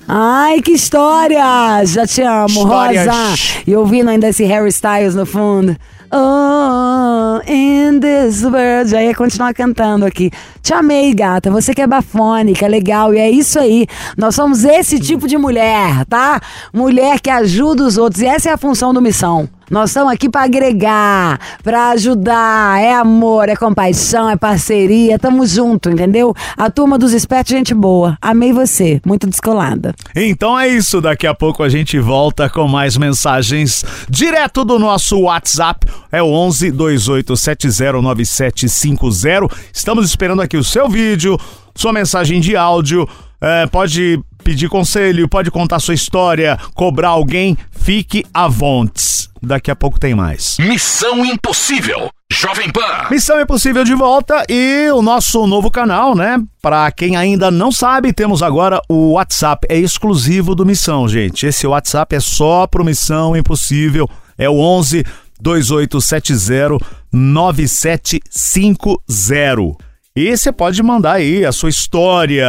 Ai, 0.09 0.61
que 0.61 0.73
história! 0.73 1.85
Já 1.85 2.05
te 2.05 2.21
amo, 2.23 2.49
Histórias. 2.49 3.07
Rosa. 3.07 3.63
E 3.65 3.77
ouvindo 3.77 4.11
ainda 4.11 4.29
esse 4.29 4.43
Harry 4.45 4.71
Styles 4.71 5.15
no 5.15 5.25
fundo. 5.25 5.77
Oh, 6.15 7.22
in 7.47 8.01
this 8.01 8.43
world. 8.43 8.91
Já 8.91 9.03
ia 9.03 9.15
continuar 9.15 9.55
cantando 9.55 10.05
aqui. 10.05 10.31
Te 10.63 10.75
amei, 10.75 11.15
gata. 11.15 11.51
Você 11.51 11.73
que 11.73 11.81
é 11.81 11.87
bafônica, 11.87 12.67
legal. 12.67 13.15
E 13.15 13.19
é 13.19 13.31
isso 13.31 13.59
aí. 13.59 13.87
Nós 14.17 14.35
somos 14.35 14.65
esse 14.65 14.99
tipo 14.99 15.27
de 15.27 15.37
mulher, 15.37 16.05
tá? 16.07 16.41
Mulher 16.73 17.21
que 17.21 17.31
ajuda 17.31 17.85
os 17.85 17.97
outros. 17.97 18.23
E 18.23 18.27
essa 18.27 18.51
é 18.51 18.53
a 18.53 18.59
função 18.59 18.93
do 18.93 19.01
Missão. 19.01 19.49
Nós 19.73 19.89
estamos 19.89 20.13
aqui 20.13 20.29
para 20.29 20.45
agregar, 20.45 21.41
para 21.65 21.89
ajudar. 21.93 22.79
É 22.79 22.93
amor, 22.93 23.49
é 23.49 23.57
compaixão, 23.57 24.29
é 24.29 24.37
parceria. 24.37 25.19
Tamo 25.19 25.47
junto, 25.47 25.89
entendeu? 25.89 26.35
A 26.59 26.71
turma 26.71 26.99
dos 26.99 27.15
espertos, 27.15 27.55
gente 27.55 27.73
boa. 27.73 28.19
Amei 28.21 28.53
você. 28.53 29.01
Muito 29.03 29.27
descolada. 29.27 29.95
Então 30.15 30.61
é 30.61 30.69
isso, 30.69 31.01
daqui 31.01 31.27
a 31.27 31.33
pouco 31.33 31.63
a 31.63 31.71
gente 31.71 31.99
volta 31.99 32.51
com 32.51 32.69
mais 32.69 32.99
mensagens 32.99 33.83
direto 34.11 34.63
do 34.63 34.79
nosso 34.79 35.19
WhatsApp, 35.21 35.87
é 36.13 36.23
o 36.23 36.27
11 36.27 36.71
28709750. 36.73 39.51
Estamos 39.73 40.05
esperando 40.05 40.43
aqui 40.43 40.59
o 40.59 40.65
seu 40.65 40.87
vídeo, 40.87 41.39
sua 41.75 41.95
mensagem 41.95 42.43
de 42.43 42.55
áudio, 42.55 43.09
é, 43.41 43.67
pode 43.67 44.23
pedir 44.43 44.69
conselho, 44.69 45.29
pode 45.29 45.51
contar 45.51 45.81
sua 45.81 45.95
história, 45.95 46.59
cobrar 46.75 47.09
alguém, 47.09 47.57
fique 47.83 48.25
à 48.33 48.49
vontade. 48.49 49.23
Daqui 49.45 49.73
a 49.73 49.77
pouco 49.77 49.99
tem 49.99 50.15
mais. 50.15 50.57
Missão 50.61 51.25
Impossível. 51.25 52.09
Jovem 52.31 52.71
Pan. 52.71 53.09
Missão 53.11 53.41
Impossível 53.41 53.83
de 53.83 53.93
volta 53.93 54.45
e 54.49 54.89
o 54.93 55.03
nosso 55.03 55.49
novo 55.49 55.69
canal, 55.69 56.15
né? 56.15 56.41
Pra 56.61 56.93
quem 56.93 57.17
ainda 57.17 57.51
não 57.51 57.73
sabe, 57.73 58.13
temos 58.13 58.41
agora 58.41 58.81
o 58.89 59.15
WhatsApp. 59.15 59.67
É 59.69 59.77
exclusivo 59.77 60.55
do 60.55 60.65
Missão, 60.65 61.09
gente. 61.09 61.45
Esse 61.45 61.67
WhatsApp 61.67 62.15
é 62.15 62.21
só 62.21 62.69
pro 62.69 62.85
Missão 62.85 63.37
Impossível. 63.37 64.09
É 64.39 64.49
o 64.49 64.61
11 64.61 65.05
2870 65.41 66.79
9750. 67.13 69.93
E 70.15 70.37
você 70.37 70.53
pode 70.53 70.83
mandar 70.83 71.15
aí 71.15 71.43
a 71.45 71.53
sua 71.53 71.71
história, 71.71 72.47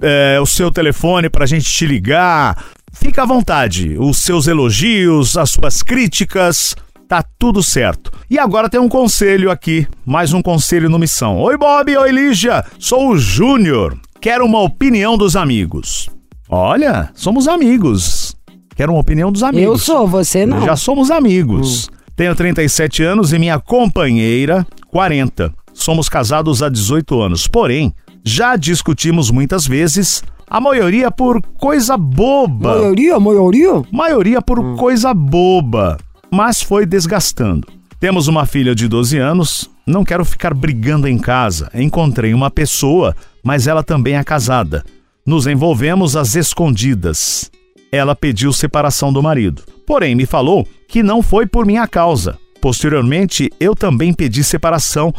é, 0.00 0.38
o 0.40 0.46
seu 0.46 0.70
telefone 0.70 1.28
pra 1.28 1.44
gente 1.44 1.70
te 1.70 1.86
ligar. 1.86 2.56
Fica 2.98 3.22
à 3.22 3.26
vontade. 3.26 3.96
Os 3.98 4.18
seus 4.18 4.46
elogios, 4.46 5.36
as 5.36 5.50
suas 5.50 5.82
críticas, 5.82 6.74
tá 7.08 7.22
tudo 7.38 7.62
certo. 7.62 8.10
E 8.28 8.38
agora 8.38 8.68
tem 8.68 8.80
um 8.80 8.88
conselho 8.88 9.50
aqui, 9.50 9.86
mais 10.04 10.32
um 10.32 10.42
conselho 10.42 10.88
no 10.88 10.98
Missão. 10.98 11.38
Oi, 11.38 11.56
Bob, 11.56 11.96
oi, 11.96 12.10
Lígia, 12.10 12.64
sou 12.78 13.10
o 13.10 13.18
Júnior. 13.18 13.96
Quero 14.20 14.44
uma 14.44 14.60
opinião 14.60 15.16
dos 15.16 15.36
amigos. 15.36 16.08
Olha, 16.48 17.10
somos 17.14 17.46
amigos. 17.46 18.34
Quero 18.74 18.92
uma 18.92 19.00
opinião 19.00 19.30
dos 19.30 19.42
amigos. 19.42 19.66
Eu 19.66 19.78
sou, 19.78 20.06
você 20.08 20.44
não. 20.46 20.64
Já 20.64 20.74
somos 20.74 21.10
amigos. 21.10 21.88
Tenho 22.16 22.34
37 22.34 23.02
anos 23.02 23.32
e 23.32 23.38
minha 23.38 23.58
companheira, 23.58 24.66
40. 24.88 25.52
Somos 25.74 26.08
casados 26.08 26.62
há 26.62 26.68
18 26.68 27.20
anos. 27.20 27.46
Porém, 27.46 27.94
já 28.24 28.56
discutimos 28.56 29.30
muitas 29.30 29.66
vezes, 29.66 30.22
a 30.48 30.60
maioria 30.60 31.10
por 31.10 31.42
coisa 31.58 31.96
boba. 31.96 32.78
Maioria, 32.78 33.18
maioria? 33.18 33.82
Maioria 33.90 34.40
por 34.40 34.76
coisa 34.76 35.12
boba, 35.12 35.98
mas 36.30 36.62
foi 36.62 36.86
desgastando. 36.86 37.66
Temos 37.98 38.28
uma 38.28 38.46
filha 38.46 38.74
de 38.74 38.86
12 38.86 39.18
anos, 39.18 39.70
não 39.86 40.04
quero 40.04 40.24
ficar 40.24 40.54
brigando 40.54 41.08
em 41.08 41.18
casa. 41.18 41.70
Encontrei 41.74 42.32
uma 42.32 42.50
pessoa, 42.50 43.14
mas 43.42 43.66
ela 43.66 43.82
também 43.82 44.16
é 44.16 44.22
casada. 44.22 44.84
Nos 45.26 45.46
envolvemos 45.46 46.14
às 46.14 46.36
escondidas. 46.36 47.50
Ela 47.90 48.14
pediu 48.14 48.52
separação 48.52 49.12
do 49.12 49.22
marido. 49.22 49.62
Porém, 49.86 50.14
me 50.14 50.26
falou 50.26 50.66
que 50.88 51.02
não 51.02 51.22
foi 51.22 51.46
por 51.46 51.66
minha 51.66 51.86
causa. 51.88 52.38
Posteriormente, 52.60 53.50
eu 53.58 53.74
também 53.74 54.12
pedi 54.12 54.44
separação 54.44 55.12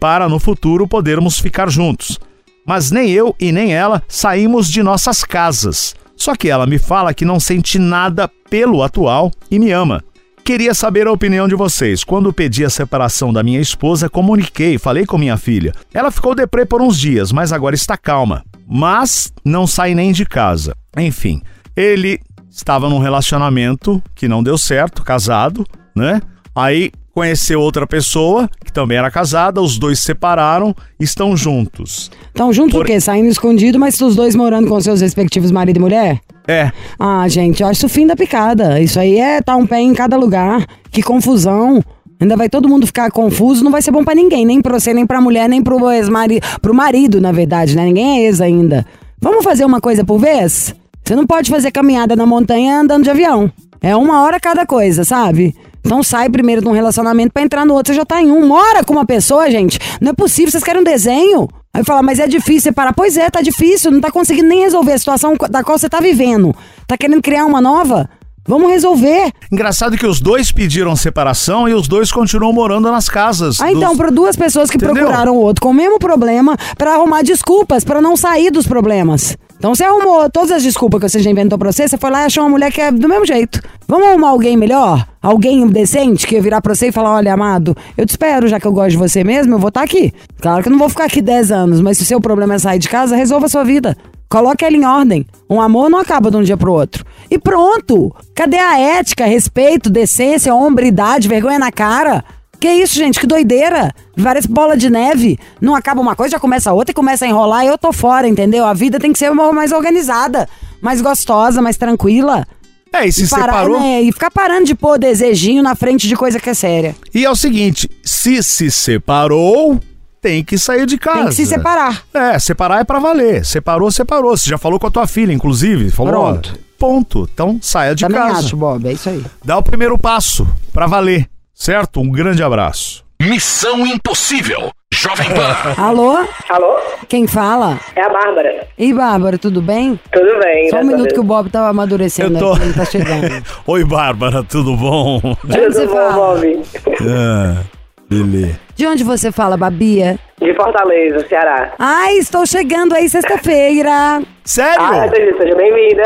para 0.00 0.28
no 0.28 0.38
futuro 0.38 0.88
podermos 0.88 1.38
ficar 1.38 1.70
juntos. 1.70 2.18
Mas 2.66 2.90
nem 2.90 3.10
eu 3.10 3.34
e 3.38 3.52
nem 3.52 3.74
ela 3.74 4.02
saímos 4.08 4.70
de 4.70 4.82
nossas 4.82 5.22
casas. 5.22 5.94
Só 6.16 6.34
que 6.34 6.48
ela 6.48 6.66
me 6.66 6.78
fala 6.78 7.12
que 7.12 7.24
não 7.24 7.38
sente 7.40 7.78
nada 7.78 8.28
pelo 8.48 8.82
atual 8.82 9.30
e 9.50 9.58
me 9.58 9.70
ama. 9.70 10.02
Queria 10.44 10.74
saber 10.74 11.06
a 11.06 11.12
opinião 11.12 11.48
de 11.48 11.54
vocês. 11.54 12.04
Quando 12.04 12.32
pedi 12.32 12.64
a 12.64 12.70
separação 12.70 13.32
da 13.32 13.42
minha 13.42 13.60
esposa, 13.60 14.10
comuniquei, 14.10 14.76
falei 14.78 15.06
com 15.06 15.16
minha 15.16 15.38
filha. 15.38 15.72
Ela 15.92 16.10
ficou 16.10 16.34
deprê 16.34 16.66
por 16.66 16.82
uns 16.82 16.98
dias, 16.98 17.32
mas 17.32 17.50
agora 17.50 17.74
está 17.74 17.96
calma. 17.96 18.44
Mas 18.68 19.32
não 19.44 19.66
sai 19.66 19.94
nem 19.94 20.12
de 20.12 20.26
casa. 20.26 20.76
Enfim, 20.98 21.42
ele 21.74 22.20
estava 22.50 22.90
num 22.90 22.98
relacionamento 22.98 24.02
que 24.14 24.28
não 24.28 24.42
deu 24.42 24.58
certo, 24.58 25.02
casado, 25.02 25.66
né? 25.96 26.20
Aí 26.54 26.92
conheceu 27.14 27.60
outra 27.60 27.86
pessoa 27.86 28.50
que 28.64 28.72
também 28.72 28.98
era 28.98 29.10
casada, 29.10 29.60
os 29.62 29.78
dois 29.78 29.98
se 30.00 30.06
separaram, 30.06 30.74
estão 30.98 31.36
juntos. 31.36 32.10
Estão 32.26 32.52
juntos 32.52 32.72
Por- 32.72 32.80
por 32.80 32.86
quê? 32.86 33.00
Saindo 33.00 33.28
escondido, 33.28 33.78
mas 33.78 34.00
os 34.00 34.16
dois 34.16 34.34
morando 34.34 34.68
com 34.68 34.80
seus 34.80 35.00
respectivos 35.00 35.50
marido 35.50 35.76
e 35.76 35.80
mulher? 35.80 36.20
É, 36.48 36.70
Ah, 36.98 37.26
gente, 37.28 37.62
eu 37.62 37.68
acho 37.68 37.86
o 37.86 37.88
fim 37.88 38.06
da 38.06 38.16
picada. 38.16 38.80
Isso 38.80 38.98
aí 38.98 39.18
é 39.18 39.40
tá 39.40 39.56
um 39.56 39.66
pé 39.66 39.80
em 39.80 39.94
cada 39.94 40.16
lugar. 40.16 40.66
Que 40.90 41.02
confusão. 41.02 41.82
Ainda 42.20 42.36
vai 42.36 42.48
todo 42.48 42.68
mundo 42.68 42.86
ficar 42.86 43.10
confuso, 43.10 43.64
não 43.64 43.70
vai 43.72 43.82
ser 43.82 43.90
bom 43.90 44.04
pra 44.04 44.14
ninguém, 44.14 44.44
nem 44.46 44.60
pra 44.62 44.78
você, 44.78 44.94
nem 44.94 45.06
pra 45.06 45.20
mulher, 45.20 45.48
nem 45.48 45.62
pro 45.62 45.90
ex-marido, 45.90 46.46
pro 46.62 46.72
marido, 46.74 47.20
na 47.20 47.32
verdade, 47.32 47.74
né? 47.76 47.84
Ninguém 47.86 48.18
é 48.20 48.26
ex 48.26 48.40
ainda. 48.40 48.86
Vamos 49.20 49.44
fazer 49.44 49.64
uma 49.64 49.80
coisa 49.80 50.04
por 50.04 50.18
vez? 50.18 50.74
Você 51.04 51.14
não 51.16 51.26
pode 51.26 51.50
fazer 51.50 51.70
caminhada 51.70 52.14
na 52.16 52.24
montanha 52.24 52.80
andando 52.80 53.04
de 53.04 53.10
avião. 53.10 53.50
É 53.82 53.94
uma 53.96 54.22
hora 54.22 54.38
cada 54.40 54.64
coisa, 54.64 55.04
sabe? 55.04 55.54
Então 55.84 56.02
sai 56.02 56.28
primeiro 56.30 56.62
de 56.62 56.68
um 56.68 56.72
relacionamento 56.72 57.32
pra 57.32 57.42
entrar 57.42 57.64
no 57.66 57.74
outro. 57.74 57.92
Você 57.92 57.96
já 57.98 58.04
tá 58.04 58.20
em 58.22 58.30
um. 58.30 58.46
Mora 58.46 58.82
com 58.82 58.92
uma 58.94 59.04
pessoa, 59.04 59.50
gente. 59.50 59.78
Não 60.00 60.10
é 60.10 60.14
possível, 60.14 60.50
vocês 60.50 60.64
querem 60.64 60.80
um 60.80 60.84
desenho. 60.84 61.48
Aí 61.74 61.84
fala, 61.84 62.02
mas 62.02 62.18
é 62.18 62.26
difícil 62.26 62.62
separar. 62.62 62.94
Pois 62.94 63.16
é, 63.16 63.28
tá 63.28 63.42
difícil. 63.42 63.90
Não 63.90 64.00
tá 64.00 64.10
conseguindo 64.10 64.48
nem 64.48 64.60
resolver 64.60 64.92
a 64.92 64.98
situação 64.98 65.36
da 65.50 65.62
qual 65.62 65.78
você 65.78 65.88
tá 65.88 66.00
vivendo. 66.00 66.54
Tá 66.86 66.96
querendo 66.96 67.20
criar 67.20 67.44
uma 67.46 67.60
nova? 67.60 68.08
Vamos 68.46 68.68
resolver. 68.70 69.32
engraçado 69.50 69.96
que 69.96 70.06
os 70.06 70.20
dois 70.20 70.52
pediram 70.52 70.94
separação 70.94 71.66
e 71.66 71.72
os 71.72 71.88
dois 71.88 72.12
continuam 72.12 72.52
morando 72.52 72.90
nas 72.90 73.08
casas. 73.08 73.58
Ah, 73.58 73.72
então, 73.72 73.88
dos- 73.90 73.96
para 73.96 74.10
duas 74.10 74.36
pessoas 74.36 74.68
que 74.70 74.76
Entendeu? 74.76 74.96
procuraram 74.96 75.32
o 75.34 75.40
outro 75.40 75.62
com 75.62 75.70
o 75.70 75.74
mesmo 75.74 75.98
problema 75.98 76.54
pra 76.76 76.92
arrumar 76.94 77.22
desculpas, 77.22 77.84
pra 77.84 78.02
não 78.02 78.18
sair 78.18 78.50
dos 78.50 78.66
problemas. 78.66 79.34
Então 79.56 79.74
você 79.74 79.84
arrumou 79.84 80.28
todas 80.30 80.52
as 80.52 80.62
desculpas 80.62 81.00
que 81.00 81.08
você 81.08 81.20
já 81.20 81.30
inventou 81.30 81.58
pra 81.58 81.72
você, 81.72 81.88
você 81.88 81.96
foi 81.96 82.10
lá 82.10 82.22
e 82.22 82.24
achou 82.26 82.44
uma 82.44 82.50
mulher 82.50 82.70
que 82.70 82.80
é 82.80 82.90
do 82.90 83.08
mesmo 83.08 83.24
jeito. 83.26 83.60
Vamos 83.88 84.08
arrumar 84.08 84.28
alguém 84.28 84.56
melhor? 84.56 85.06
Alguém 85.22 85.66
decente 85.66 86.26
que 86.26 86.34
ia 86.34 86.42
virar 86.42 86.60
pra 86.60 86.74
você 86.74 86.88
e 86.88 86.92
falar: 86.92 87.14
olha, 87.14 87.32
amado, 87.32 87.76
eu 87.96 88.04
te 88.04 88.10
espero, 88.10 88.48
já 88.48 88.60
que 88.60 88.66
eu 88.66 88.72
gosto 88.72 88.90
de 88.90 88.96
você 88.96 89.24
mesmo, 89.24 89.54
eu 89.54 89.58
vou 89.58 89.68
estar 89.68 89.82
aqui. 89.82 90.12
Claro 90.40 90.62
que 90.62 90.68
eu 90.68 90.72
não 90.72 90.78
vou 90.78 90.88
ficar 90.88 91.04
aqui 91.04 91.22
10 91.22 91.50
anos, 91.50 91.80
mas 91.80 91.96
se 91.96 92.02
o 92.02 92.06
seu 92.06 92.20
problema 92.20 92.54
é 92.54 92.58
sair 92.58 92.78
de 92.78 92.88
casa, 92.88 93.16
resolva 93.16 93.46
a 93.46 93.48
sua 93.48 93.64
vida. 93.64 93.96
Coloque 94.28 94.64
ela 94.64 94.76
em 94.76 94.84
ordem. 94.84 95.26
Um 95.48 95.60
amor 95.60 95.88
não 95.88 96.00
acaba 96.00 96.30
de 96.30 96.36
um 96.36 96.42
dia 96.42 96.56
pro 96.56 96.72
outro. 96.72 97.04
E 97.30 97.38
pronto! 97.38 98.14
Cadê 98.34 98.58
a 98.58 98.78
ética, 98.78 99.26
respeito, 99.26 99.88
decência, 99.88 100.54
hombridade, 100.54 101.28
vergonha 101.28 101.58
na 101.58 101.70
cara? 101.70 102.24
Que 102.60 102.68
isso, 102.70 102.94
gente? 102.94 103.20
Que 103.20 103.26
doideira! 103.26 103.92
Várias 104.16 104.46
bolas 104.46 104.78
de 104.78 104.88
neve. 104.88 105.38
Não 105.60 105.74
acaba 105.74 106.00
uma 106.00 106.16
coisa, 106.16 106.32
já 106.32 106.40
começa 106.40 106.72
outra 106.72 106.92
e 106.92 106.94
começa 106.94 107.24
a 107.24 107.28
enrolar 107.28 107.64
e 107.64 107.68
eu 107.68 107.76
tô 107.76 107.92
fora, 107.92 108.26
entendeu? 108.28 108.64
A 108.64 108.72
vida 108.72 108.98
tem 108.98 109.12
que 109.12 109.18
ser 109.18 109.30
uma- 109.30 109.52
mais 109.52 109.72
organizada, 109.72 110.48
mais 110.80 111.00
gostosa, 111.02 111.60
mais 111.60 111.76
tranquila. 111.76 112.46
É, 112.92 113.06
e 113.06 113.12
se 113.12 113.24
E 113.24 113.28
parar, 113.28 113.52
separou. 113.54 113.80
né? 113.80 114.02
E 114.02 114.12
ficar 114.12 114.30
parando 114.30 114.64
de 114.66 114.74
pôr 114.74 114.98
desejinho 114.98 115.62
na 115.62 115.74
frente 115.74 116.06
de 116.06 116.14
coisa 116.16 116.38
que 116.38 116.48
é 116.48 116.54
séria. 116.54 116.94
E 117.12 117.24
é 117.24 117.30
o 117.30 117.34
seguinte: 117.34 117.90
se 118.04 118.40
se 118.42 118.70
separou, 118.70 119.80
tem 120.22 120.44
que 120.44 120.56
sair 120.56 120.86
de 120.86 120.96
casa. 120.96 121.18
Tem 121.18 121.28
que 121.28 121.34
se 121.34 121.46
separar. 121.46 122.02
É, 122.14 122.38
separar 122.38 122.80
é 122.80 122.84
pra 122.84 122.98
valer. 123.00 123.44
Separou, 123.44 123.90
separou. 123.90 124.36
Você 124.36 124.48
já 124.48 124.56
falou 124.56 124.78
com 124.78 124.86
a 124.86 124.90
tua 124.90 125.06
filha, 125.08 125.32
inclusive. 125.32 125.90
Falou, 125.90 126.14
ó, 126.14 126.32
Pronto. 126.32 126.58
ponto. 126.78 127.28
Então 127.34 127.58
saia 127.60 127.94
de 127.96 128.04
Também 128.04 128.20
casa. 128.20 128.38
acho, 128.38 128.56
Bob. 128.56 128.86
É 128.88 128.92
isso 128.92 129.08
aí. 129.08 129.24
Dá 129.44 129.58
o 129.58 129.62
primeiro 129.62 129.98
passo 129.98 130.46
pra 130.72 130.86
valer, 130.86 131.28
certo? 131.54 132.00
Um 132.00 132.10
grande 132.10 132.42
abraço. 132.42 133.04
Missão 133.22 133.86
Impossível. 133.86 134.70
Jovem 134.92 135.28
Pan. 135.34 135.56
Alô? 135.82 136.16
Alô? 136.48 136.76
Quem 137.08 137.26
fala? 137.26 137.78
É 137.96 138.02
a 138.02 138.08
Bárbara. 138.08 138.66
Ei, 138.76 138.92
Bárbara, 138.92 139.38
tudo 139.38 139.62
bem? 139.62 139.98
Tudo 140.12 140.38
bem, 140.40 140.68
Só 140.70 140.78
um 140.80 140.84
minuto 140.84 141.14
que 141.14 141.20
o 141.20 141.24
Bob 141.24 141.48
tá 141.50 141.68
amadurecendo, 141.68 142.34
Eu 142.36 142.40
tô-? 142.40 142.56
Ele 142.62 142.72
tá 142.72 142.84
chegando. 142.84 143.44
Oi, 143.66 143.84
Bárbara, 143.84 144.42
tudo 144.44 144.76
bom? 144.76 145.20
De 145.44 145.58
onde 145.60 145.72
você 145.74 145.80
Tudo 145.86 145.92
bom, 145.94 145.96
fala? 145.96 146.12
Bob? 146.34 146.62
ah, 147.08 147.62
beleza. 148.08 148.60
De 148.76 148.86
onde 148.86 149.04
você 149.04 149.32
fala, 149.32 149.56
Babia? 149.56 150.18
De 150.40 150.54
Fortaleza, 150.54 151.26
Ceará. 151.28 151.72
Ai, 151.78 152.16
estou 152.18 152.44
chegando 152.46 152.94
aí 152.94 153.08
sexta-feira. 153.08 154.22
Sério? 154.44 154.78
Ah, 154.84 155.08
seja, 155.08 155.36
seja 155.38 155.54
bem-vinda. 155.56 156.02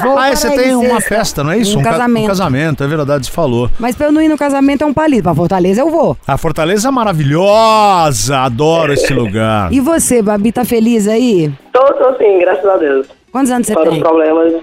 Vou 0.00 0.12
Ah, 0.12 0.26
para 0.26 0.36
você 0.36 0.50
tem 0.56 0.76
uma 0.76 1.00
festa, 1.00 1.42
não 1.42 1.50
é 1.50 1.58
isso? 1.58 1.76
Um 1.76 1.82
ca- 1.82 1.90
casamento. 1.90 2.24
Um 2.24 2.28
casamento, 2.28 2.84
é 2.84 2.86
verdade, 2.86 3.26
você 3.26 3.32
falou. 3.32 3.68
Mas 3.80 3.96
pra 3.96 4.06
eu 4.06 4.12
não 4.12 4.22
ir 4.22 4.28
no 4.28 4.38
casamento 4.38 4.82
é 4.84 4.86
um 4.86 4.94
palito. 4.94 5.24
Pra 5.24 5.34
Fortaleza 5.34 5.80
eu 5.80 5.90
vou. 5.90 6.16
A 6.24 6.36
Fortaleza 6.36 6.86
é 6.86 6.90
maravilhosa, 6.92 8.38
adoro 8.38 8.92
esse 8.92 9.12
lugar. 9.12 9.72
E 9.72 9.80
você, 9.80 10.22
Babi, 10.22 10.52
tá 10.52 10.64
feliz 10.64 11.08
aí? 11.08 11.52
tô, 11.72 11.80
tô 11.94 12.16
sim, 12.16 12.38
graças 12.38 12.64
a 12.64 12.76
Deus. 12.76 13.06
Quantos 13.32 13.50
anos 13.50 13.66
você 13.66 13.74
Fora 13.74 13.88
os 13.88 13.94
tem? 13.94 14.02
problemas. 14.02 14.52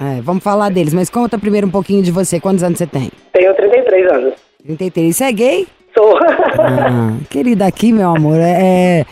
É, 0.00 0.20
vamos 0.22 0.42
falar 0.42 0.70
deles, 0.70 0.92
mas 0.92 1.08
conta 1.08 1.38
primeiro 1.38 1.68
um 1.68 1.70
pouquinho 1.70 2.02
de 2.02 2.10
você. 2.10 2.40
Quantos 2.40 2.64
anos 2.64 2.78
você 2.78 2.86
tem? 2.86 3.10
Tenho 3.32 3.54
33 3.54 4.10
anos. 4.12 4.34
33. 4.66 5.16
Você 5.16 5.24
é 5.24 5.32
gay? 5.32 5.68
Sou. 5.96 6.18
Ah, 6.18 7.12
querida, 7.30 7.66
aqui, 7.66 7.92
meu 7.92 8.10
amor, 8.10 8.36
é. 8.40 9.04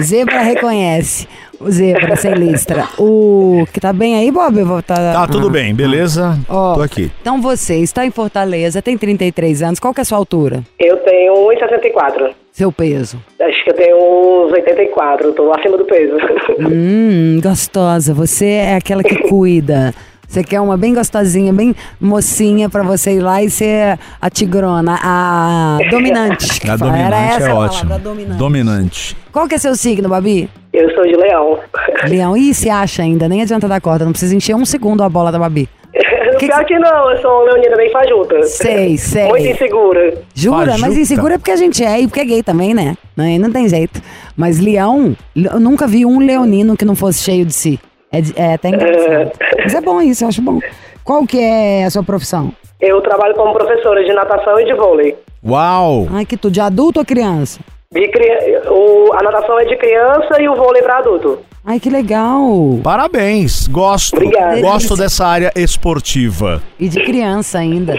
Zebra 0.00 0.40
reconhece. 0.40 1.26
O 1.60 1.70
zebra 1.70 2.14
sem 2.14 2.34
listra. 2.34 2.86
O. 2.98 3.66
Que 3.72 3.80
tá 3.80 3.92
bem 3.92 4.16
aí, 4.16 4.30
Bob? 4.30 4.56
Eu 4.58 4.66
vou 4.66 4.80
tá... 4.82 4.94
Tá 4.94 5.26
tudo 5.26 5.48
Ah, 5.48 5.50
bem, 5.50 5.74
beleza? 5.74 6.38
Ó, 6.48 6.74
Tô 6.76 6.82
aqui. 6.82 7.10
Então 7.20 7.40
você 7.42 7.76
está 7.78 8.06
em 8.06 8.10
Fortaleza, 8.12 8.80
tem 8.80 8.96
33 8.96 9.62
anos. 9.62 9.80
Qual 9.80 9.92
que 9.92 10.00
é 10.00 10.02
a 10.02 10.04
sua 10.04 10.18
altura? 10.18 10.62
Eu 10.78 10.96
tenho 10.98 11.34
1,64. 11.34 12.30
Seu 12.52 12.70
peso? 12.72 13.20
Acho 13.40 13.64
que 13.64 13.70
eu 13.70 13.74
tenho 13.74 13.96
uns 13.96 14.52
84. 14.52 15.32
Tô 15.32 15.52
acima 15.52 15.76
do 15.76 15.84
peso. 15.84 16.16
Hum, 16.60 17.40
gostosa. 17.42 18.14
Você 18.14 18.46
é 18.46 18.74
aquela 18.76 19.02
que 19.02 19.16
cuida. 19.28 19.92
Você 20.28 20.44
quer 20.44 20.60
uma 20.60 20.76
bem 20.76 20.92
gostosinha, 20.92 21.52
bem 21.54 21.74
mocinha 21.98 22.68
pra 22.68 22.82
você 22.82 23.12
ir 23.14 23.20
lá 23.20 23.42
e 23.42 23.48
ser 23.48 23.98
a 24.20 24.28
tigrona, 24.28 24.98
a 25.02 25.78
dominante. 25.90 26.60
A 26.68 26.76
dominante 26.76 27.02
Era 27.06 27.16
essa 27.16 27.48
é 27.48 27.50
a 27.50 27.54
ótimo. 27.54 27.88
palavra, 27.88 27.94
a 27.94 27.98
dominante. 27.98 28.38
Dominante. 28.38 29.16
Qual 29.32 29.48
que 29.48 29.54
é 29.54 29.58
seu 29.58 29.74
signo, 29.74 30.06
Babi? 30.08 30.50
Eu 30.70 30.90
sou 30.94 31.02
de 31.04 31.16
Leão. 31.16 31.58
Leão. 32.06 32.36
Ih, 32.36 32.52
se 32.52 32.68
acha 32.68 33.02
ainda, 33.02 33.26
nem 33.26 33.40
adianta 33.40 33.66
dar 33.66 33.80
corda, 33.80 34.04
não 34.04 34.12
precisa 34.12 34.36
encher 34.36 34.54
um 34.54 34.66
segundo 34.66 35.02
a 35.02 35.08
bola 35.08 35.32
da 35.32 35.38
Babi. 35.38 35.66
Que 36.38 36.46
pior 36.46 36.64
que 36.66 36.78
não, 36.78 37.10
eu 37.10 37.20
sou 37.20 37.42
leonina 37.44 37.74
bem 37.76 37.90
fajuta. 37.90 38.42
Sei, 38.44 38.94
sei. 38.98 39.26
Muito 39.28 39.46
insegura. 39.46 40.18
Jura? 40.34 40.66
Mas 40.72 40.80
Fajuta. 40.82 41.00
insegura 41.00 41.34
é 41.34 41.38
porque 41.38 41.50
a 41.50 41.56
gente 41.56 41.82
é 41.82 42.00
e 42.00 42.06
porque 42.06 42.20
é 42.20 42.24
gay 42.24 42.42
também, 42.44 42.74
né? 42.74 42.94
Não, 43.16 43.24
aí 43.24 43.38
não 43.40 43.50
tem 43.50 43.68
jeito. 43.68 44.00
Mas 44.36 44.60
leão, 44.60 45.16
eu 45.34 45.58
nunca 45.58 45.86
vi 45.88 46.06
um 46.06 46.20
leonino 46.20 46.76
que 46.76 46.84
não 46.84 46.94
fosse 46.94 47.24
cheio 47.24 47.44
de 47.44 47.52
si. 47.52 47.80
É, 48.12 48.18
é 48.36 48.54
até 48.54 48.68
engraçado. 48.68 49.32
Mas 49.62 49.74
é 49.74 49.80
bom 49.80 50.00
isso, 50.00 50.24
eu 50.24 50.28
acho 50.28 50.42
bom. 50.42 50.58
Qual 51.04 51.26
que 51.26 51.40
é 51.40 51.84
a 51.84 51.90
sua 51.90 52.02
profissão? 52.02 52.52
Eu 52.80 53.00
trabalho 53.00 53.34
como 53.34 53.52
professora 53.52 54.04
de 54.04 54.12
natação 54.12 54.58
e 54.60 54.64
de 54.64 54.74
vôlei. 54.74 55.16
Uau! 55.44 56.06
Ai, 56.12 56.24
que 56.24 56.36
tudo. 56.36 56.52
De 56.52 56.60
adulto 56.60 57.00
ou 57.00 57.06
criança? 57.06 57.60
De 57.90 58.06
cri... 58.08 58.28
o... 58.70 59.12
A 59.14 59.22
natação 59.22 59.58
é 59.58 59.64
de 59.64 59.76
criança 59.76 60.40
e 60.40 60.48
o 60.48 60.54
vôlei 60.54 60.82
para 60.82 60.98
adulto. 60.98 61.38
Ai, 61.64 61.80
que 61.80 61.90
legal. 61.90 62.78
Parabéns, 62.82 63.66
gosto. 63.68 64.16
Obrigado. 64.16 64.60
Gosto 64.60 64.96
dessa 64.96 65.26
área 65.26 65.52
esportiva. 65.54 66.62
E 66.78 66.88
de 66.88 67.02
criança 67.04 67.58
ainda. 67.58 67.94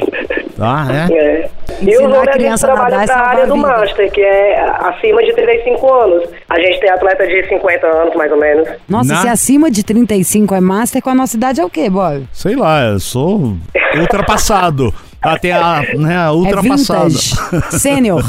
Tá, 0.58 0.88
é? 0.92 1.14
É. 1.14 1.50
E 1.82 1.90
Ensinar 1.90 2.24
a 2.24 2.28
criança 2.32 2.66
a 2.68 2.74
trabalha 2.74 2.98
nadar 2.98 3.04
é 3.04 3.08
para 3.08 3.22
a 3.26 3.30
área 3.30 3.48
do. 3.48 3.56
Master, 3.58 4.12
que 4.12 4.22
é 4.22 4.60
acima 4.80 5.24
de 5.24 5.34
35 5.34 5.94
anos. 5.94 6.30
A 6.50 6.60
gente 6.60 6.80
tem 6.80 6.90
atleta 6.90 7.26
de 7.28 7.48
50 7.48 7.88
anos, 7.88 8.16
mais 8.16 8.32
ou 8.32 8.38
menos. 8.38 8.68
Nossa, 8.88 9.14
Na- 9.14 9.22
se 9.22 9.28
acima 9.28 9.72
de 9.72 9.84
35 9.84 10.54
é 10.56 10.60
master, 10.60 11.02
com 11.02 11.10
a 11.10 11.16
nossa 11.16 11.38
idade 11.38 11.62
é 11.62 11.66
o 11.66 11.70
quê, 11.70 11.90
boy? 11.90 12.24
Sei 12.34 12.56
lá, 12.56 12.84
eu 12.84 13.00
sou 13.00 13.54
ultrapassado. 13.98 14.94
Até 15.22 15.52
a, 15.52 15.82
né, 15.98 16.18
a 16.18 16.28
É 16.28 16.32
ultrapassada. 16.32 17.10
vintage. 17.10 17.36
Sênior. 17.80 18.22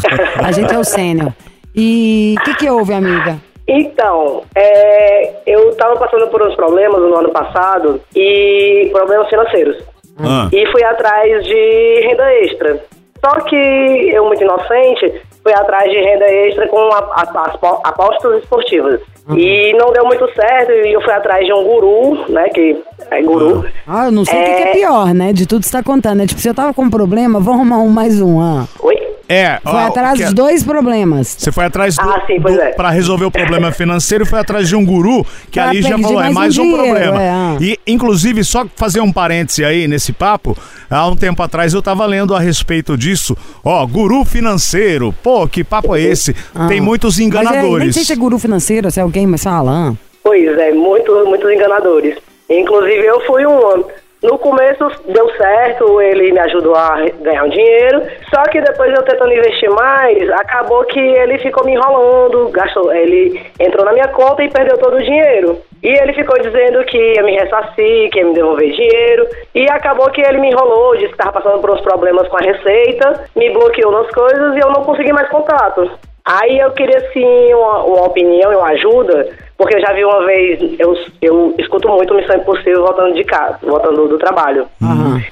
A 0.45 0.51
gente 0.53 0.73
é 0.75 0.79
o 0.79 0.85
sênior. 0.85 1.33
E 1.75 2.35
o 2.39 2.45
que 2.45 2.55
que 2.55 2.69
houve, 2.71 2.93
amiga? 2.93 3.39
Então, 3.69 4.43
é, 4.57 5.33
eu 5.47 5.71
estava 5.71 5.95
passando 5.97 6.27
por 6.29 6.43
uns 6.43 6.57
problemas 6.57 7.01
no 7.01 7.17
ano 7.17 7.31
passado 7.31 8.01
e 8.17 8.89
problemas 8.93 9.29
financeiros. 9.29 9.77
Ah. 10.19 10.49
E 10.53 10.67
fui 10.73 10.83
atrás 10.83 11.45
de 11.45 12.01
renda 12.09 12.35
extra. 12.43 12.81
Só 13.25 13.41
que 13.45 13.57
eu, 13.57 14.25
muito 14.25 14.43
inocente, 14.43 15.23
fui 15.43 15.53
atrás 15.55 15.91
de 15.91 15.99
renda 15.99 16.25
extra 16.27 16.69
com 16.69 16.79
a- 16.93 16.99
a- 16.99 17.43
as 17.49 17.57
po- 17.57 17.81
apostas 17.85 18.43
esportivas. 18.43 19.01
E 19.37 19.73
não 19.75 19.93
deu 19.93 20.05
muito 20.07 20.27
certo 20.35 20.73
e 20.73 20.93
eu 20.93 21.01
fui 21.03 21.13
atrás 21.13 21.45
de 21.47 21.53
um 21.53 21.63
guru, 21.63 22.25
né, 22.33 22.49
que 22.49 22.77
é 23.11 23.23
guru. 23.23 23.65
Ah, 23.87 24.07
eu 24.07 24.11
não 24.13 24.25
sei 24.25 24.41
o 24.41 24.45
que, 24.45 24.51
que 24.55 24.63
é 24.63 24.69
É. 24.71 24.73
pior, 24.73 25.15
né? 25.15 25.33
De 25.33 25.47
tudo 25.47 25.61
que 25.61 25.67
você 25.67 25.73
tá 25.77 25.83
contando. 25.85 26.23
É 26.23 26.27
tipo, 26.27 26.41
se 26.41 26.49
eu 26.49 26.55
tava 26.55 26.75
com 26.75 26.83
um 26.83 26.91
problema, 26.91 27.39
vou 27.39 27.55
arrumar 27.55 27.79
um 27.79 27.89
mais 27.89 28.21
um. 28.21 28.41
Ah. 28.41 28.67
Oi? 28.81 28.97
É, 29.33 29.61
Foi 29.63 29.73
ó, 29.75 29.87
atrás 29.87 30.19
que- 30.19 30.25
dos 30.25 30.35
dois 30.35 30.65
problemas. 30.65 31.37
Você 31.39 31.53
foi 31.53 31.65
atrás 31.65 31.95
do, 31.95 32.01
Ah, 32.03 32.21
sim, 32.27 32.41
pois 32.43 32.57
do- 32.57 32.61
é. 32.63 32.73
pra 32.73 32.91
resolver 32.91 33.27
o 33.27 33.31
problema 33.31 33.71
financeiro, 33.71 34.27
foi 34.27 34.41
atrás 34.41 34.67
de 34.69 34.75
um 34.75 34.85
guru 34.85 35.25
que 35.53 35.61
Pra 35.61 35.69
ali 35.69 35.83
já 35.83 35.97
falou, 35.97 36.21
é 36.21 36.31
mais 36.31 36.35
um 36.35 36.35
mais 36.41 36.59
um, 36.59 36.63
dinheiro, 36.63 36.83
problema. 36.85 37.23
é, 37.23 37.31
ah. 37.31 37.57
E, 37.61 37.79
inclusive, 37.87 38.43
só 38.43 38.67
fazer 38.75 39.01
um 39.01 39.13
parêntese 39.13 39.65
aí 39.65 39.87
nesse 39.87 40.13
papo, 40.13 40.59
há 40.91 41.07
um 41.07 41.15
tempo 41.15 41.41
atrás 41.45 41.73
eu 41.73 41.81
tava 41.81 42.05
lendo 42.07 42.35
a 42.35 42.41
respeito 42.41 42.97
disso. 42.99 43.37
Ó, 43.65 43.87
guru 43.87 44.25
financeiro, 44.25 45.15
pô, 45.23 45.30
que 45.49 45.65
papo 45.65 45.95
é 45.97 46.01
esse? 46.03 46.35
Tem 46.69 46.81
muitos 46.81 47.17
Mas 47.17 47.19
é, 47.19 47.21
nem 47.21 47.29
enganadores. 47.29 47.95
sei 47.95 48.05
se 48.05 48.13
é 48.13 48.17
guru 48.17 48.39
financeiro, 48.39 48.91
se 48.91 49.01
é 49.01 49.03
alguém, 49.03 49.27
mas 49.27 49.43
fala. 49.43 49.71
ah. 49.91 49.95
Pois 50.23 50.47
é, 50.59 50.73
muito, 50.73 51.13
muitos 51.27 51.51
enganadores. 51.51 52.17
Inclusive 52.49 53.05
eu 53.07 53.21
fui 53.27 53.47
um. 53.47 53.85
No 54.23 54.39
começo 54.39 54.87
deu 55.07 55.31
certo, 55.37 55.99
ele 56.01 56.31
me 56.33 56.41
ajudou 56.41 56.75
a 56.75 56.97
ganhar 57.23 57.45
um 57.45 57.49
dinheiro, 57.49 58.03
só 58.29 58.43
que 58.45 58.61
depois 58.61 58.93
eu 58.95 59.03
tentando 59.03 59.33
investir 59.33 59.71
mais, 59.71 60.31
acabou 60.33 60.85
que 60.85 61.01
ele 61.01 61.39
ficou 61.39 61.65
me 61.65 61.73
enrolando, 61.73 62.51
gastou, 62.51 62.93
ele 62.93 63.41
entrou 63.59 63.83
na 63.85 63.93
minha 63.93 64.09
conta 64.09 64.43
e 64.45 64.51
perdeu 64.51 64.77
todo 64.77 64.97
o 64.97 65.03
dinheiro. 65.03 65.59
E 65.83 65.89
ele 65.89 66.13
ficou 66.13 66.39
dizendo 66.39 66.85
que 66.85 66.99
ia 66.99 67.23
me 67.23 67.33
ressarcir, 67.33 68.11
que 68.11 68.19
ia 68.19 68.27
me 68.27 68.35
devolver 68.35 68.71
dinheiro, 68.71 69.27
e 69.55 69.65
acabou 69.71 70.11
que 70.11 70.21
ele 70.21 70.39
me 70.39 70.51
enrolou, 70.51 70.97
disse 70.97 71.09
que 71.09 71.15
estava 71.15 71.41
passando 71.41 71.59
por 71.59 71.71
uns 71.71 71.81
problemas 71.81 72.29
com 72.29 72.37
a 72.37 72.41
receita, 72.41 73.25
me 73.35 73.49
bloqueou 73.51 73.91
nas 73.91 74.11
coisas 74.11 74.55
e 74.55 74.59
eu 74.59 74.69
não 74.69 74.85
consegui 74.85 75.15
mais 75.15 75.31
contato. 75.31 75.91
Aí 76.25 76.59
eu 76.59 76.71
queria 76.73 77.01
sim 77.13 77.55
uma, 77.55 77.85
uma 77.85 78.07
opinião 78.07 78.53
e 78.53 78.57
uma 78.57 78.69
ajuda, 78.69 79.29
porque 79.57 79.77
eu 79.77 79.81
já 79.81 79.93
vi 79.93 80.05
uma 80.05 80.25
vez, 80.27 80.79
eu, 80.79 80.95
eu 81.21 81.55
escuto 81.59 81.89
muito 81.89 82.15
Missão 82.15 82.37
Impossível 82.37 82.83
voltando 82.83 83.15
de 83.15 83.25
casa, 83.25 83.59
voltando 83.63 84.09
do 84.09 84.19
trabalho. 84.19 84.67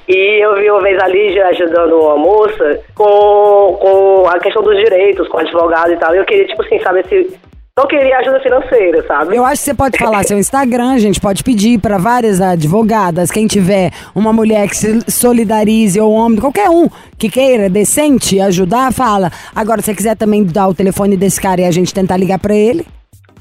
E 0.07 0.43
eu 0.43 0.55
vi 0.55 0.69
uma 0.69 0.81
vez 0.81 1.01
a 1.01 1.07
Lígia 1.07 1.47
ajudando 1.47 1.99
uma 1.99 2.17
moça 2.17 2.79
com, 2.95 3.77
com 3.79 4.27
a 4.27 4.39
questão 4.39 4.63
dos 4.63 4.77
direitos, 4.77 5.27
com 5.27 5.37
advogado 5.37 5.91
e 5.93 5.97
tal. 5.97 6.15
E 6.15 6.17
eu 6.17 6.25
queria, 6.25 6.47
tipo 6.47 6.61
assim, 6.63 6.79
saber 6.79 7.05
se. 7.07 7.39
Não 7.79 7.87
queria 7.87 8.17
ajuda 8.17 8.41
financeira, 8.41 9.07
sabe? 9.07 9.37
Eu 9.37 9.45
acho 9.45 9.61
que 9.61 9.69
você 9.69 9.73
pode 9.73 9.97
falar 9.97 10.25
seu 10.25 10.37
Instagram, 10.37 10.91
a 10.91 10.99
gente 10.99 11.21
pode 11.21 11.45
pedir 11.45 11.79
pra 11.79 11.97
várias 11.97 12.41
advogadas, 12.41 13.31
quem 13.31 13.47
tiver 13.47 13.93
uma 14.13 14.33
mulher 14.33 14.67
que 14.67 14.75
se 14.75 14.99
solidarize 15.09 15.97
ou 15.97 16.11
homem, 16.11 16.41
qualquer 16.41 16.69
um 16.69 16.89
que 17.17 17.29
queira 17.29 17.69
decente 17.69 18.37
ajudar, 18.41 18.91
fala. 18.91 19.31
Agora, 19.55 19.79
se 19.79 19.85
você 19.85 19.95
quiser 19.95 20.17
também 20.17 20.43
dar 20.43 20.67
o 20.67 20.73
telefone 20.73 21.15
desse 21.15 21.39
cara 21.39 21.61
e 21.61 21.65
a 21.65 21.71
gente 21.71 21.93
tentar 21.93 22.17
ligar 22.17 22.37
pra 22.37 22.53
ele, 22.53 22.85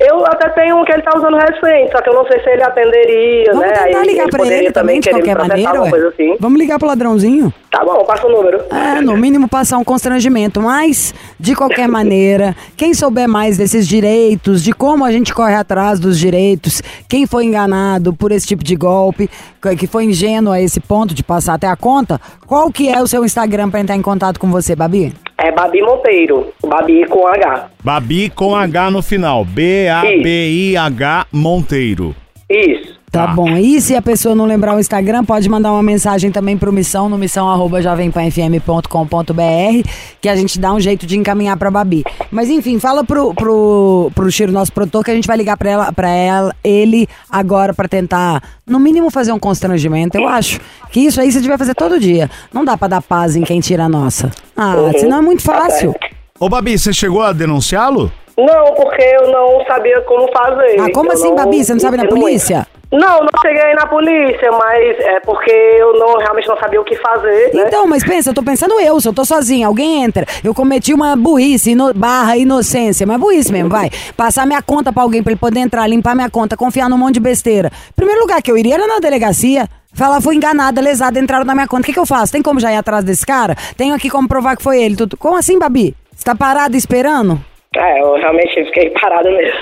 Eu 0.01 0.25
até 0.27 0.49
tenho 0.51 0.81
um 0.81 0.85
que 0.85 0.93
ele 0.93 1.03
tá 1.03 1.11
usando 1.17 1.37
recente, 1.37 1.91
só 1.91 2.01
que 2.01 2.09
eu 2.09 2.15
não 2.15 2.25
sei 2.27 2.41
se 2.41 2.49
ele 2.51 2.63
atenderia, 2.63 3.47
vamos 3.53 3.67
né? 3.67 3.73
tentar 3.73 4.05
ligar 4.05 4.29
pra 4.29 4.39
poderia 4.39 4.59
ele 4.59 4.73
também, 4.73 5.01
de 5.01 5.11
qualquer 5.11 5.37
maneira, 5.37 5.83
ué. 5.83 5.91
assim. 6.07 6.37
Vamos 6.39 6.59
ligar 6.61 6.79
pro 6.79 6.87
ladrãozinho? 6.87 7.53
Tá 7.69 7.85
bom, 7.85 8.05
passa 8.05 8.27
o 8.29 8.31
número. 8.31 8.63
É, 8.71 9.01
no 9.01 9.17
mínimo 9.17 9.49
passar 9.49 9.77
um 9.77 9.85
constrangimento, 9.85 10.63
mas 10.63 11.13
de 11.39 11.57
qualquer 11.57 11.89
maneira, 11.89 12.55
quem 12.77 12.95
souber 12.95 13.29
mais 13.29 13.59
desses 13.59 13.89
direitos, 13.89 14.63
de 14.63 14.73
como 14.73 15.05
a 15.05 15.11
gente 15.11 15.35
corre 15.35 15.55
atrás 15.55 15.99
dos 15.99 16.17
direitos, 16.17 16.81
quem 17.09 17.27
foi 17.27 17.45
enganado 17.47 18.15
por 18.15 18.31
esse 18.31 18.47
tipo 18.47 18.63
de 18.63 18.77
golpe, 18.77 19.29
que 19.77 19.87
foi 19.89 20.05
ingênuo 20.05 20.53
a 20.53 20.61
esse 20.61 20.79
ponto 20.79 21.13
de 21.13 21.25
passar 21.25 21.55
até 21.55 21.67
a 21.67 21.77
conta, 21.77 22.21
qual 22.47 22.71
que 22.71 22.89
é 22.89 23.03
o 23.03 23.07
seu 23.09 23.25
Instagram 23.25 23.69
pra 23.69 23.81
entrar 23.81 23.97
em 23.97 24.03
contato 24.03 24.39
com 24.39 24.49
você, 24.49 24.77
Babi? 24.77 25.13
É 25.41 25.53
Babi 25.53 25.81
Monteiro, 25.81 26.53
Babi 26.67 27.07
com 27.07 27.25
H. 27.29 27.71
Babi 27.85 28.29
com 28.29 28.57
H 28.57 28.91
no 28.91 29.01
final. 29.01 29.45
B-A-B-I-H 29.45 31.27
Monteiro. 31.33 32.13
Isso. 32.51 32.98
Tá 33.11 33.27
Tá. 33.27 33.33
bom. 33.35 33.57
E 33.57 33.81
se 33.81 33.95
a 33.97 34.03
pessoa 34.03 34.35
não 34.35 34.45
lembrar 34.45 34.77
o 34.77 34.81
Instagram, 34.81 35.25
pode 35.25 35.49
mandar 35.49 35.73
uma 35.73 35.83
mensagem 35.83 36.31
também 36.31 36.57
pro 36.59 36.71
Missão, 36.73 37.09
no 37.09 37.17
missão.jovempanfm.com.br, 37.19 39.89
que 40.21 40.29
a 40.29 40.37
gente 40.37 40.59
dá 40.59 40.73
um 40.73 40.81
jeito 40.81 41.07
de 41.07 41.17
encaminhar 41.17 41.57
pra 41.57 41.71
Babi. 41.71 42.05
Mas 42.31 42.49
enfim, 42.51 42.79
fala 42.79 43.05
pro, 43.05 43.33
pro, 43.35 44.11
pro 44.15 44.31
Chiro, 44.31 44.53
nosso 44.53 44.73
produtor, 44.73 45.05
que 45.05 45.11
a 45.11 45.15
gente 45.15 45.27
vai 45.27 45.37
ligar 45.37 45.57
pra, 45.57 45.71
ela, 45.71 45.93
pra 45.93 46.09
ela, 46.11 46.55
ele 46.63 47.09
agora 47.31 47.73
pra 47.75 47.89
tentar, 47.89 48.43
no 48.67 48.79
mínimo, 48.79 49.11
fazer 49.11 49.33
um 49.33 49.39
constrangimento. 49.39 50.17
Eu 50.19 50.29
acho 50.29 50.61
que 50.91 51.01
isso 51.01 51.21
aí 51.21 51.31
você 51.33 51.41
devia 51.41 51.59
fazer 51.59 51.75
todo 51.75 51.99
dia. 51.99 52.31
Não 52.53 52.65
dá 52.65 52.77
pra 52.77 52.89
dar 52.89 53.03
paz 53.03 53.37
em 53.37 53.43
quem 53.43 53.61
tira 53.61 53.85
a 53.85 53.89
nossa. 53.89 54.31
Ah, 54.57 54.77
Uhum. 54.77 54.93
senão 54.99 55.19
é 55.19 55.23
muito 55.23 55.43
fácil. 55.43 55.95
Ô, 56.39 56.49
Babi, 56.49 56.79
você 56.79 56.93
chegou 56.93 57.23
a 57.23 57.33
denunciá-lo? 57.33 58.13
Não, 58.39 58.73
porque 58.75 59.03
eu 59.03 59.31
não 59.33 59.65
sabia 59.67 60.01
como 60.03 60.31
fazer. 60.33 60.81
Ah, 60.81 60.89
como 60.95 61.11
Eu 61.11 61.15
assim, 61.15 61.29
não 61.29 61.35
Babi? 61.35 61.65
Você 61.65 61.73
não 61.73 61.81
sabe 61.81 61.97
na 61.97 62.07
polícia? 62.07 62.67
Não, 62.91 63.21
não 63.21 63.29
cheguei 63.43 63.75
na 63.75 63.87
polícia, 63.87 64.51
mas 64.51 64.99
é 65.01 65.21
porque 65.21 65.51
eu 65.51 65.99
não 65.99 66.17
realmente 66.17 66.49
não 66.49 66.57
sabia 66.57 66.81
o 66.81 66.85
que 66.85 66.97
fazer, 66.97 67.53
né? 67.53 67.65
Então, 67.67 67.87
mas 67.87 68.03
pensa, 68.03 68.31
eu 68.31 68.35
tô 68.35 68.43
pensando 68.43 68.81
eu, 68.81 68.99
se 68.99 69.07
eu 69.07 69.13
tô 69.13 69.27
sozinha, 69.27 69.67
alguém 69.67 70.05
entra, 70.05 70.25
eu 70.43 70.55
cometi 70.55 70.95
uma 70.95 71.15
burrice, 71.15 71.73
ino- 71.73 71.93
barra 71.93 72.39
inocência, 72.39 73.07
mas 73.07 73.21
burrice 73.21 73.53
mesmo, 73.53 73.69
vai. 73.69 73.91
Passar 74.17 74.47
minha 74.47 74.63
conta 74.63 74.91
pra 74.91 75.03
alguém 75.03 75.23
pra 75.23 75.33
ele 75.33 75.39
poder 75.39 75.61
entrar, 75.61 75.87
limpar 75.87 76.15
minha 76.15 76.31
conta, 76.31 76.57
confiar 76.57 76.89
num 76.89 76.97
monte 76.97 77.15
de 77.15 77.21
besteira. 77.21 77.71
Primeiro 77.95 78.23
lugar 78.23 78.41
que 78.41 78.51
eu 78.51 78.57
iria 78.57 78.77
era 78.77 78.87
na 78.87 79.01
delegacia. 79.01 79.69
Falar, 79.93 80.23
fui 80.23 80.37
enganada, 80.37 80.81
lesada, 80.81 81.19
entraram 81.19 81.45
na 81.45 81.55
minha 81.55 81.67
conta. 81.69 81.83
O 81.83 81.85
que, 81.85 81.93
que 81.93 81.99
eu 81.99 82.07
faço? 82.07 82.33
Tem 82.33 82.41
como 82.43 82.59
já 82.61 82.73
ir 82.73 82.77
atrás 82.77 83.05
desse 83.05 83.27
cara? 83.27 83.55
Tenho 83.77 83.95
aqui 83.95 84.09
como 84.09 84.27
provar 84.29 84.57
que 84.57 84.63
foi 84.63 84.81
ele. 84.83 84.97
Tudo. 84.97 85.15
Como 85.17 85.37
assim, 85.37 85.59
Babi? 85.59 85.95
Você 86.15 86.25
tá 86.25 86.35
parada 86.35 86.75
esperando? 86.77 87.39
É, 87.79 88.01
eu 88.01 88.15
realmente 88.15 88.65
fiquei 88.67 88.91
parado 89.01 89.31
mesmo. 89.31 89.61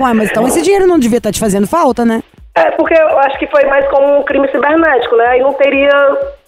Ué, 0.00 0.14
mas 0.14 0.30
então 0.30 0.46
esse 0.46 0.62
dinheiro 0.62 0.86
não 0.86 0.98
devia 0.98 1.18
estar 1.18 1.32
te 1.32 1.40
fazendo 1.40 1.66
falta, 1.66 2.04
né? 2.04 2.22
É, 2.54 2.70
porque 2.72 2.94
eu 2.94 3.18
acho 3.20 3.38
que 3.38 3.46
foi 3.48 3.64
mais 3.64 3.88
como 3.88 4.18
um 4.18 4.22
crime 4.24 4.48
cibernético, 4.48 5.16
né? 5.16 5.26
Aí 5.28 5.40
não 5.40 5.52
teria. 5.54 5.90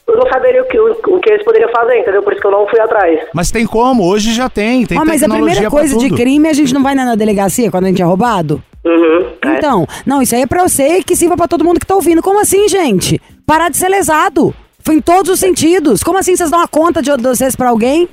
Eu 0.07 0.17
não 0.17 0.29
saberia 0.29 0.63
o 0.63 0.67
que, 0.67 0.79
o, 0.79 1.21
que 1.21 1.31
eles 1.31 1.45
poderiam 1.45 1.71
fazer, 1.71 1.99
entendeu? 1.99 2.21
Por 2.23 2.33
isso 2.33 2.43
que 2.43 2.47
eu 2.49 2.51
não 2.51 2.67
fui 2.67 2.81
atrás. 2.81 3.21
Mas 3.33 3.53
tem 3.53 3.65
como, 3.65 4.05
hoje 4.05 4.33
já 4.33 4.49
tem. 4.49 4.85
Tem 4.85 4.99
Ó, 4.99 5.05
mas 5.05 5.23
a 5.23 5.29
primeira 5.29 5.71
coisa 5.71 5.97
de 5.97 6.11
crime 6.11 6.49
a 6.49 6.53
gente 6.53 6.75
não 6.75 6.83
vai 6.83 6.97
na 6.97 7.15
delegacia 7.15 7.71
quando 7.71 7.85
a 7.85 7.89
gente 7.89 8.03
é 8.03 8.05
roubado? 8.05 8.61
Uhum. 8.85 9.27
é. 9.45 9.59
Então, 9.59 9.87
não, 10.05 10.21
isso 10.21 10.35
aí 10.35 10.43
é 10.43 10.47
pra 10.47 10.63
você 10.67 10.99
e 10.99 11.05
que 11.05 11.15
sirva 11.15 11.37
pra 11.37 11.47
todo 11.47 11.65
mundo 11.65 11.79
que 11.79 11.87
tá 11.87 11.95
ouvindo. 11.95 12.23
Como 12.23 12.41
assim, 12.41 12.69
gente? 12.69 13.21
Parar 13.47 13.69
de 13.69 13.77
ser 13.77 13.89
lesado. 13.89 14.53
Foi 14.83 14.97
em 14.97 15.01
todos 15.01 15.31
os 15.31 15.39
sentidos. 15.39 16.03
Como 16.03 16.19
assim 16.19 16.35
vocês 16.35 16.51
dão 16.51 16.59
uma 16.59 16.69
conta 16.69 17.01
de 17.01 17.15
de 17.15 17.23
vocês 17.23 17.55
pra 17.55 17.69
alguém? 17.69 18.09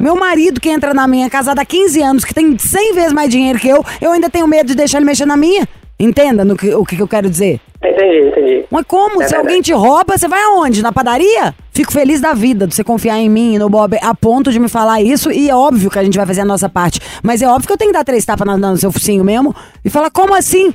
Meu 0.00 0.14
marido 0.14 0.60
que 0.60 0.68
entra 0.68 0.92
na 0.92 1.08
minha, 1.08 1.30
casado 1.30 1.58
há 1.58 1.64
15 1.64 2.02
anos, 2.02 2.24
que 2.24 2.34
tem 2.34 2.58
100 2.58 2.94
vezes 2.94 3.12
mais 3.14 3.30
dinheiro 3.30 3.58
que 3.58 3.66
eu, 3.66 3.82
eu 3.98 4.12
ainda 4.12 4.28
tenho 4.28 4.46
medo 4.46 4.66
de 4.66 4.74
deixar 4.74 4.98
ele 4.98 5.06
mexer 5.06 5.24
na 5.24 5.38
minha. 5.38 5.66
Entenda 5.98 6.44
no 6.44 6.54
que, 6.54 6.74
o 6.74 6.84
que 6.84 7.00
eu 7.00 7.08
quero 7.08 7.30
dizer. 7.30 7.58
Entendi, 7.82 8.28
entendi. 8.28 8.64
Mas 8.70 8.84
como? 8.86 9.22
É 9.22 9.28
Se 9.28 9.34
alguém 9.34 9.62
te 9.62 9.72
rouba, 9.72 10.18
você 10.18 10.28
vai 10.28 10.42
aonde? 10.42 10.82
Na 10.82 10.92
padaria? 10.92 11.54
Fico 11.72 11.90
feliz 11.90 12.20
da 12.20 12.34
vida 12.34 12.66
de 12.66 12.74
você 12.74 12.84
confiar 12.84 13.18
em 13.18 13.30
mim 13.30 13.54
e 13.54 13.58
no 13.58 13.70
Bob 13.70 13.96
a 14.02 14.14
ponto 14.14 14.52
de 14.52 14.58
me 14.58 14.68
falar 14.68 15.00
isso. 15.00 15.32
E 15.32 15.48
é 15.48 15.56
óbvio 15.56 15.90
que 15.90 15.98
a 15.98 16.04
gente 16.04 16.18
vai 16.18 16.26
fazer 16.26 16.42
a 16.42 16.44
nossa 16.44 16.68
parte. 16.68 17.00
Mas 17.22 17.40
é 17.40 17.48
óbvio 17.48 17.66
que 17.66 17.72
eu 17.72 17.78
tenho 17.78 17.90
que 17.90 17.96
dar 17.96 18.04
três 18.04 18.22
tapas 18.22 18.46
no 18.60 18.76
seu 18.76 18.92
focinho 18.92 19.24
mesmo 19.24 19.56
e 19.82 19.88
falar, 19.88 20.10
como 20.10 20.34
assim? 20.34 20.74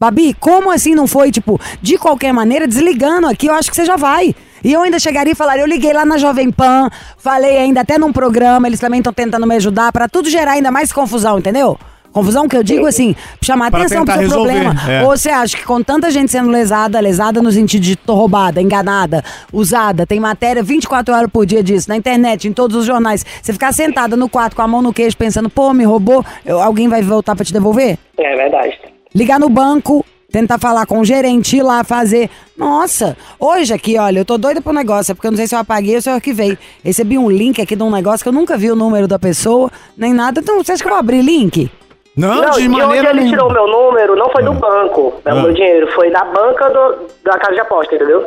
Babi, 0.00 0.32
como 0.38 0.70
assim 0.70 0.94
não 0.94 1.06
foi, 1.08 1.30
tipo, 1.32 1.60
de 1.82 1.98
qualquer 1.98 2.32
maneira, 2.32 2.68
desligando 2.68 3.26
aqui, 3.26 3.48
eu 3.48 3.54
acho 3.54 3.68
que 3.68 3.74
você 3.76 3.84
já 3.84 3.96
vai. 3.96 4.34
E 4.62 4.72
eu 4.72 4.82
ainda 4.82 4.98
chegaria 4.98 5.32
e 5.32 5.36
falaria, 5.36 5.62
eu 5.62 5.68
liguei 5.68 5.92
lá 5.92 6.04
na 6.04 6.18
Jovem 6.18 6.50
Pan, 6.52 6.88
falei 7.16 7.58
ainda 7.58 7.80
até 7.80 7.98
num 7.98 8.12
programa, 8.12 8.68
eles 8.68 8.78
também 8.80 8.98
estão 8.98 9.12
tentando 9.12 9.46
me 9.46 9.56
ajudar, 9.56 9.90
pra 9.92 10.08
tudo 10.08 10.28
gerar 10.30 10.52
ainda 10.52 10.70
mais 10.70 10.92
confusão, 10.92 11.38
entendeu? 11.38 11.76
Confusão 12.12 12.48
que 12.48 12.56
eu 12.56 12.62
digo 12.62 12.86
assim, 12.86 13.14
chamar 13.42 13.70
Pra 13.70 13.80
atenção 13.80 14.04
pro 14.04 14.14
seu 14.14 14.22
resolver, 14.22 14.52
problema. 14.64 14.90
é. 14.90 15.02
Ou 15.02 15.16
você 15.16 15.28
acha 15.30 15.56
que 15.56 15.64
com 15.64 15.82
tanta 15.82 16.10
gente 16.10 16.30
sendo 16.32 16.48
lesada, 16.48 16.98
lesada 17.00 17.42
no 17.42 17.52
sentido 17.52 17.82
de 17.82 17.94
tô 17.96 18.14
roubada, 18.14 18.62
enganada, 18.62 19.22
usada, 19.52 20.06
tem 20.06 20.18
matéria 20.18 20.62
24 20.62 21.14
horas 21.14 21.30
por 21.30 21.44
dia 21.44 21.62
disso, 21.62 21.88
na 21.88 21.96
internet, 21.96 22.48
em 22.48 22.52
todos 22.52 22.76
os 22.76 22.86
jornais, 22.86 23.26
você 23.42 23.52
ficar 23.52 23.72
sentada 23.72 24.16
no 24.16 24.28
quarto 24.28 24.56
com 24.56 24.62
a 24.62 24.66
mão 24.68 24.80
no 24.80 24.92
queixo 24.92 25.16
pensando, 25.16 25.50
pô, 25.50 25.72
me 25.74 25.84
roubou, 25.84 26.24
eu- 26.46 26.60
alguém 26.60 26.88
vai 26.88 27.02
voltar 27.02 27.36
pra 27.36 27.44
te 27.44 27.52
devolver? 27.52 27.98
É 28.16 28.36
verdade. 28.36 28.78
Ligar 29.14 29.38
no 29.40 29.48
banco, 29.48 30.04
tentar 30.30 30.58
falar 30.58 30.84
com 30.86 31.00
o 31.00 31.04
gerente, 31.04 31.56
ir 31.56 31.62
lá 31.62 31.82
fazer. 31.84 32.28
Nossa, 32.56 33.16
hoje 33.38 33.72
aqui, 33.72 33.98
olha, 33.98 34.18
eu 34.20 34.24
tô 34.24 34.36
doida 34.36 34.60
pro 34.60 34.72
negócio, 34.72 35.12
é 35.12 35.14
porque 35.14 35.26
eu 35.26 35.30
não 35.30 35.38
sei 35.38 35.46
se 35.46 35.54
eu 35.54 35.58
apaguei 35.58 35.96
ou 35.96 36.02
se 36.02 36.10
eu 36.10 36.14
arquivei. 36.14 36.58
Recebi 36.84 37.16
um 37.18 37.30
link 37.30 37.60
aqui 37.60 37.74
de 37.74 37.82
um 37.82 37.90
negócio 37.90 38.22
que 38.22 38.28
eu 38.28 38.32
nunca 38.32 38.56
vi 38.56 38.70
o 38.70 38.76
número 38.76 39.06
da 39.08 39.18
pessoa, 39.18 39.70
nem 39.96 40.12
nada. 40.12 40.40
Então, 40.40 40.62
você 40.62 40.72
acha 40.72 40.82
que 40.82 40.88
eu 40.88 40.92
vou 40.92 40.98
abrir 41.00 41.22
link? 41.22 41.70
Não, 42.16 42.42
Não, 42.42 42.50
de 42.50 42.62
de 42.62 42.68
onde 42.68 42.68
maneira 42.68 43.10
ele 43.10 43.20
nenhuma. 43.20 43.36
tirou 43.36 43.52
meu 43.52 43.66
número 43.68 44.16
não 44.16 44.28
foi 44.30 44.42
do 44.42 44.52
banco, 44.52 45.14
é 45.24 45.30
Ah. 45.30 45.34
o 45.34 45.42
meu 45.42 45.52
dinheiro, 45.54 45.86
foi 45.94 46.10
da 46.10 46.24
banca 46.24 46.68
do- 46.68 47.06
da 47.24 47.38
casa 47.38 47.54
de 47.54 47.60
aposta, 47.60 47.94
entendeu? 47.94 48.26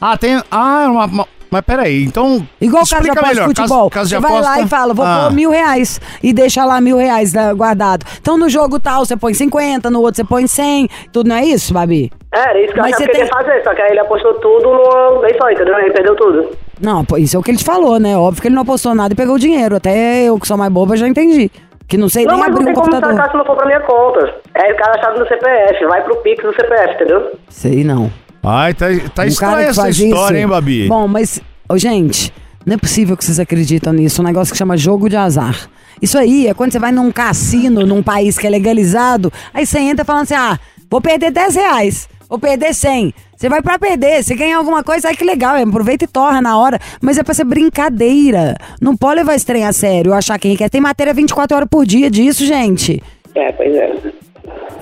Ah, 0.00 0.16
tem. 0.18 0.42
Ah, 0.50 0.86
uma, 0.90 1.04
uma- 1.06 1.28
mas 1.54 1.64
peraí, 1.64 2.04
então. 2.04 2.46
Igual 2.60 2.82
casa 2.82 3.02
de 3.02 3.10
aposta 3.10 3.28
de 3.28 3.34
melhor. 3.34 3.46
futebol. 3.48 3.90
Casa, 3.90 3.90
casa 3.90 4.08
de 4.08 4.14
você 4.16 4.20
vai 4.20 4.32
aposta. 4.32 4.50
lá 4.50 4.60
e 4.60 4.68
fala, 4.68 4.94
vou 4.94 5.04
Ah. 5.06 5.20
pôr 5.24 5.32
mil 5.34 5.50
reais. 5.50 6.00
E 6.22 6.32
deixa 6.32 6.64
lá 6.64 6.80
mil 6.80 6.96
reais 6.96 7.32
né, 7.32 7.54
guardado. 7.54 8.04
Então, 8.20 8.36
no 8.36 8.48
jogo 8.48 8.80
tal, 8.80 9.04
você 9.04 9.16
põe 9.16 9.32
50, 9.34 9.90
no 9.90 10.00
outro 10.00 10.16
você 10.16 10.24
põe 10.24 10.46
100. 10.46 10.88
Tudo 11.12 11.28
não 11.28 11.36
é 11.36 11.44
isso, 11.44 11.72
Babi? 11.72 12.10
É, 12.32 12.38
era 12.50 12.60
isso 12.64 12.72
que 12.74 12.80
eu 12.80 12.82
Mas 12.82 12.96
você 12.96 13.06
tem- 13.06 13.26
fazer, 13.28 13.62
só 13.62 13.72
que 13.74 13.80
aí 13.80 13.90
ele 13.92 14.00
apostou 14.00 14.34
tudo 14.34 14.68
numa 14.72 15.20
vez 15.20 15.36
só, 15.36 15.50
entendeu? 15.50 15.78
Ele 15.78 15.92
perdeu 15.92 16.16
tudo. 16.16 16.50
Não, 16.80 17.04
isso 17.18 17.36
é 17.36 17.38
o 17.38 17.42
que 17.42 17.52
ele 17.52 17.58
te 17.58 17.64
falou, 17.64 18.00
né? 18.00 18.16
Óbvio 18.18 18.42
que 18.42 18.48
ele 18.48 18.54
não 18.56 18.62
apostou 18.62 18.94
nada 18.94 19.14
e 19.14 19.16
pegou 19.16 19.36
o 19.36 19.38
dinheiro. 19.38 19.76
Até 19.76 20.24
eu, 20.24 20.38
que 20.40 20.48
sou 20.48 20.56
mais 20.56 20.72
boba, 20.72 20.96
já 20.96 21.06
entendi. 21.06 21.50
Que 21.86 21.96
não 21.98 22.08
sei 22.08 22.24
Não, 22.24 22.32
nem 22.32 22.40
mas 22.40 22.48
não 22.50 22.54
abrir 22.56 22.64
tem 22.64 22.72
um 22.72 22.74
como 22.74 22.86
computador. 22.90 23.16
sacar 23.16 23.30
se 23.30 23.36
não 23.36 23.44
for 23.44 23.56
pra 23.56 23.66
minha 23.66 23.80
conta. 23.80 24.34
É 24.54 24.72
o 24.72 24.76
cara 24.76 25.00
chave 25.02 25.18
do 25.18 25.28
CPF, 25.28 25.84
vai 25.86 26.02
pro 26.02 26.16
Pix 26.16 26.42
do 26.42 26.52
CPF, 26.54 26.94
entendeu? 26.94 27.32
Sei 27.48 27.84
não. 27.84 28.10
Ai, 28.44 28.74
tá, 28.74 28.86
tá 29.14 29.22
Um 29.22 29.26
estranha 29.26 29.68
essa 29.68 29.82
faz 29.82 29.98
história, 29.98 30.36
isso. 30.36 30.42
hein, 30.44 30.48
Babi? 30.48 30.88
Bom, 30.88 31.08
mas, 31.08 31.40
ô, 31.68 31.78
gente, 31.78 32.32
não 32.66 32.74
é 32.74 32.76
possível 32.76 33.16
que 33.16 33.24
vocês 33.24 33.40
acreditam 33.40 33.92
nisso. 33.92 34.20
Um 34.20 34.24
negócio 34.24 34.52
que 34.52 34.58
chama 34.58 34.76
jogo 34.76 35.08
de 35.08 35.16
azar. 35.16 35.68
Isso 36.02 36.18
aí 36.18 36.46
é 36.48 36.54
quando 36.54 36.72
você 36.72 36.78
vai 36.78 36.92
num 36.92 37.10
cassino, 37.10 37.86
num 37.86 38.02
país 38.02 38.36
que 38.36 38.46
é 38.46 38.50
legalizado, 38.50 39.32
aí 39.52 39.64
você 39.64 39.78
entra 39.78 40.04
falando 40.04 40.24
assim: 40.24 40.34
ah, 40.34 40.58
vou 40.90 41.00
perder 41.00 41.30
10 41.30 41.54
reais, 41.54 42.08
vou 42.28 42.38
perder 42.38 42.74
100. 42.74 43.14
Você 43.36 43.48
vai 43.48 43.62
pra 43.62 43.78
perder, 43.78 44.22
você 44.22 44.34
ganha 44.34 44.56
alguma 44.56 44.82
coisa, 44.84 45.08
ai 45.08 45.16
que 45.16 45.24
legal, 45.24 45.56
é, 45.56 45.62
aproveita 45.62 46.04
e 46.04 46.08
torra 46.08 46.40
na 46.42 46.58
hora. 46.58 46.78
Mas 47.00 47.16
é 47.18 47.22
pra 47.22 47.32
ser 47.34 47.44
brincadeira. 47.44 48.56
Não 48.80 48.96
pode 48.96 49.16
levar 49.16 49.34
esse 49.34 49.46
trem 49.46 49.64
a 49.64 49.72
sério, 49.72 50.12
achar 50.12 50.38
que 50.38 50.56
quer. 50.56 50.68
Tem 50.68 50.80
matéria 50.80 51.14
24 51.14 51.56
horas 51.56 51.68
por 51.70 51.86
dia 51.86 52.10
disso, 52.10 52.44
gente. 52.44 53.02
É, 53.34 53.52
pois 53.52 53.74
é. 53.74 53.92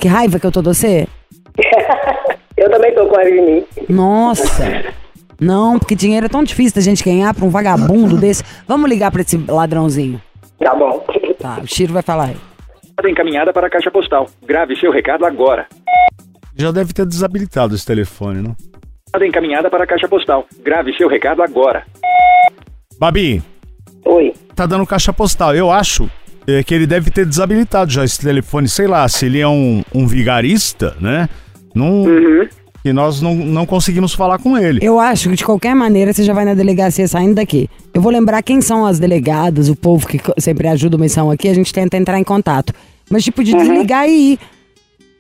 Que 0.01 0.09
raiva 0.09 0.39
que 0.39 0.47
eu 0.47 0.53
tô 0.53 0.61
de 0.63 0.69
você. 0.69 1.07
eu 2.57 2.71
também 2.71 2.95
tô 2.95 3.07
com 3.07 3.17
mim. 3.19 3.65
Nossa. 3.89 4.85
Não, 5.41 5.79
porque 5.79 5.95
dinheiro 5.95 6.27
é 6.27 6.29
tão 6.29 6.45
difícil 6.45 6.75
da 6.77 6.81
gente 6.81 7.05
ganhar 7.05 7.35
pra 7.35 7.45
um 7.45 7.51
vagabundo 7.51 8.17
desse. 8.17 8.45
Vamos 8.67 8.89
ligar 8.89 9.11
pra 9.11 9.23
esse 9.23 9.37
ladrãozinho. 9.37 10.21
Tá 10.59 10.75
bom. 10.75 11.05
Tá, 11.39 11.59
o 11.63 11.67
Chiro 11.67 11.93
vai 11.93 12.03
falar 12.03 12.27
aí. 12.27 12.37
Encaminhada 13.05 13.53
para 13.53 13.67
a 13.67 13.71
caixa 13.71 13.91
postal. 13.91 14.29
Grave 14.47 14.79
seu 14.79 14.93
recado 14.93 15.27
agora. 15.27 15.67
Já 16.57 16.71
deve 16.71 16.93
ter 16.93 17.05
desabilitado 17.05 17.75
esse 17.75 17.85
telefone, 17.85 18.41
não? 18.43 18.57
Encaminhada 19.27 19.69
para 19.69 19.85
a 19.85 19.87
caixa 19.87 20.09
postal. 20.09 20.47
Grave 20.63 20.97
seu 20.97 21.09
recado 21.09 21.43
agora. 21.43 21.85
Babi, 22.99 23.43
Oi. 24.05 24.33
tá 24.55 24.65
dando 24.67 24.87
caixa 24.87 25.13
postal. 25.13 25.55
Eu 25.55 25.73
acho 25.73 26.09
é, 26.47 26.63
que 26.63 26.73
ele 26.73 26.87
deve 26.87 27.11
ter 27.11 27.27
desabilitado 27.27 27.91
já 27.91 28.05
esse 28.05 28.21
telefone. 28.21 28.69
Sei 28.69 28.87
lá, 28.87 29.09
se 29.09 29.27
ele 29.27 29.41
é 29.41 29.49
um, 29.49 29.83
um 29.93 30.07
vigarista, 30.07 30.97
né? 31.01 31.29
Não, 31.75 32.05
E 32.85 32.93
nós 32.93 33.21
não, 33.23 33.35
não 33.35 33.65
conseguimos 33.65 34.13
falar 34.13 34.39
com 34.39 34.59
ele. 34.59 34.81
Eu 34.83 34.99
acho 34.99 35.31
que 35.31 35.37
de 35.37 35.45
qualquer 35.45 35.75
maneira 35.75 36.13
você 36.13 36.25
já 36.25 36.33
vai 36.35 36.45
na 36.45 36.53
delegacia 36.55 37.07
saindo 37.07 37.35
daqui. 37.35 37.69
Eu 37.95 38.03
vou 38.03 38.11
lembrar 38.11 38.43
quem 38.43 38.61
são 38.61 38.85
as 38.85 38.99
delegadas, 38.99 39.69
o 39.69 39.77
povo 39.77 40.07
que 40.07 40.21
sempre 40.39 40.67
ajuda 40.69 40.97
o 40.97 41.01
missão 41.01 41.31
aqui, 41.31 41.49
a 41.49 41.55
gente 41.55 41.73
tenta 41.73 41.97
entrar 41.97 42.19
em 42.19 42.25
contato. 42.25 42.73
Mas 43.09 43.23
tipo, 43.25 43.45
de 43.45 43.53
desligar 43.55 44.09
e 44.09 44.33
ir. 44.33 44.39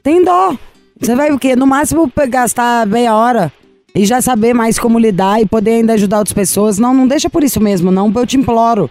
Tem 0.03 0.25
dó. 0.25 0.57
Você 1.01 1.15
vai 1.15 1.31
o 1.33 1.38
quê? 1.38 1.55
No 1.55 1.67
máximo 1.67 2.11
gastar 2.29 2.87
meia 2.87 3.15
hora 3.15 3.53
e 3.95 4.05
já 4.05 4.21
saber 4.21 4.55
mais 4.55 4.79
como 4.79 4.99
lidar 4.99 5.41
e 5.41 5.47
poder 5.47 5.73
ainda 5.73 5.93
ajudar 5.93 6.19
outras 6.19 6.33
pessoas. 6.35 6.79
Não, 6.79 6.93
não 6.93 7.07
deixa 7.07 7.29
por 7.31 7.45
isso 7.45 7.61
mesmo, 7.61 7.91
não. 7.91 8.11
Eu 8.15 8.27
te 8.27 8.37
imploro. 8.37 8.91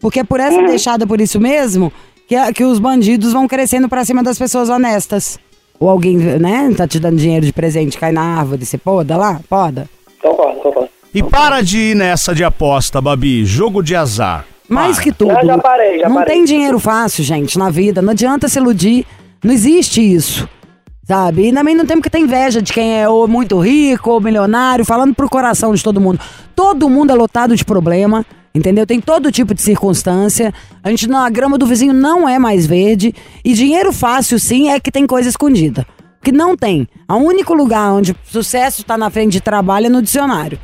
Porque 0.00 0.20
é 0.20 0.24
por 0.24 0.38
essa 0.40 0.62
deixada 0.62 1.06
por 1.06 1.20
isso 1.20 1.40
mesmo 1.40 1.92
que, 2.28 2.34
a- 2.36 2.52
que 2.52 2.64
os 2.64 2.78
bandidos 2.78 3.32
vão 3.32 3.48
crescendo 3.48 3.88
pra 3.88 4.04
cima 4.04 4.22
das 4.22 4.38
pessoas 4.38 4.68
honestas. 4.68 5.38
Ou 5.80 5.88
alguém, 5.88 6.16
né, 6.16 6.72
tá 6.76 6.86
te 6.86 7.00
dando 7.00 7.16
dinheiro 7.16 7.44
de 7.44 7.52
presente, 7.52 7.98
cai 7.98 8.12
na 8.12 8.22
árvore, 8.22 8.64
você 8.64 8.78
poda 8.78 9.16
lá? 9.16 9.40
Poda. 9.48 9.88
Concordo, 10.20 10.60
concordo. 10.60 10.88
E 11.14 11.22
para 11.22 11.60
de 11.60 11.78
ir 11.78 11.96
nessa 11.96 12.34
de 12.34 12.42
aposta, 12.44 13.00
Babi. 13.00 13.44
Jogo 13.44 13.82
de 13.82 13.94
azar. 13.94 14.46
Mais 14.68 14.96
Para. 14.96 15.02
que 15.04 15.12
tudo. 15.12 15.32
Eu 15.32 15.46
já 15.46 15.58
parei, 15.58 15.98
já 15.98 16.08
não 16.08 16.16
parei. 16.16 16.34
tem 16.34 16.44
dinheiro 16.44 16.78
fácil, 16.78 17.22
gente, 17.24 17.58
na 17.58 17.68
vida. 17.68 18.00
Não 18.00 18.12
adianta 18.12 18.48
se 18.48 18.58
iludir. 18.58 19.04
Não 19.44 19.52
existe 19.52 20.00
isso. 20.00 20.48
Sabe? 21.04 21.48
E 21.48 21.52
também 21.52 21.74
não 21.74 21.84
temos 21.84 22.02
que 22.02 22.08
ter 22.08 22.20
inveja 22.20 22.62
de 22.62 22.72
quem 22.72 23.00
é 23.00 23.08
ou 23.08 23.26
muito 23.26 23.58
rico 23.58 24.10
ou 24.10 24.20
milionário, 24.20 24.84
falando 24.84 25.14
pro 25.14 25.28
coração 25.28 25.74
de 25.74 25.82
todo 25.82 26.00
mundo. 26.00 26.20
Todo 26.54 26.88
mundo 26.88 27.10
é 27.10 27.14
lotado 27.14 27.56
de 27.56 27.64
problema, 27.64 28.24
entendeu? 28.54 28.86
Tem 28.86 29.00
todo 29.00 29.32
tipo 29.32 29.54
de 29.54 29.62
circunstância. 29.62 30.52
A 30.82 30.90
gente, 30.90 31.08
não, 31.08 31.24
a 31.24 31.30
grama 31.30 31.58
do 31.58 31.66
vizinho 31.66 31.92
não 31.92 32.28
é 32.28 32.38
mais 32.38 32.66
verde. 32.66 33.14
E 33.44 33.52
dinheiro 33.54 33.92
fácil, 33.92 34.38
sim, 34.38 34.70
é 34.70 34.78
que 34.78 34.90
tem 34.90 35.06
coisa 35.06 35.28
escondida. 35.28 35.86
Que 36.22 36.30
não 36.30 36.56
tem. 36.56 36.88
O 37.08 37.16
único 37.16 37.54
lugar 37.54 37.92
onde 37.92 38.14
sucesso 38.24 38.84
tá 38.84 38.96
na 38.96 39.10
frente 39.10 39.32
de 39.32 39.40
trabalho 39.40 39.86
é 39.86 39.90
no 39.90 40.02
dicionário. 40.02 40.58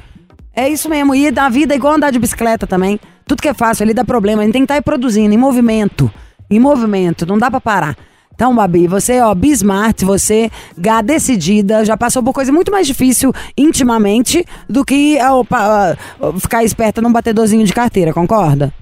É 0.54 0.68
isso 0.68 0.88
mesmo. 0.88 1.14
E 1.14 1.30
na 1.30 1.48
vida 1.48 1.74
é 1.74 1.76
igual 1.76 1.94
andar 1.94 2.10
de 2.10 2.18
bicicleta 2.18 2.66
também. 2.66 2.98
Tudo 3.26 3.42
que 3.42 3.48
é 3.48 3.54
fácil 3.54 3.84
ali 3.84 3.92
dá 3.92 4.04
problema. 4.04 4.42
A 4.42 4.44
gente 4.44 4.52
tem 4.52 4.62
que 4.62 4.64
estar 4.64 4.74
aí 4.74 4.82
produzindo, 4.82 5.34
em 5.34 5.38
movimento. 5.38 6.10
Em 6.50 6.58
movimento, 6.58 7.26
não 7.26 7.38
dá 7.38 7.50
pra 7.50 7.60
parar. 7.60 7.96
Então, 8.38 8.54
Babi, 8.54 8.86
você, 8.86 9.20
ó, 9.20 9.34
Bismart, 9.34 10.04
você, 10.04 10.48
Gá 10.78 11.02
decidida, 11.02 11.84
já 11.84 11.96
passou 11.96 12.22
por 12.22 12.32
coisa 12.32 12.52
muito 12.52 12.70
mais 12.70 12.86
difícil 12.86 13.32
intimamente 13.56 14.46
do 14.68 14.84
que 14.84 15.18
ó, 15.20 15.42
pa- 15.42 15.96
ó, 16.20 16.32
ficar 16.34 16.62
esperta 16.62 17.02
num 17.02 17.10
batedorzinho 17.10 17.66
de 17.66 17.72
carteira, 17.72 18.12
concorda? 18.12 18.72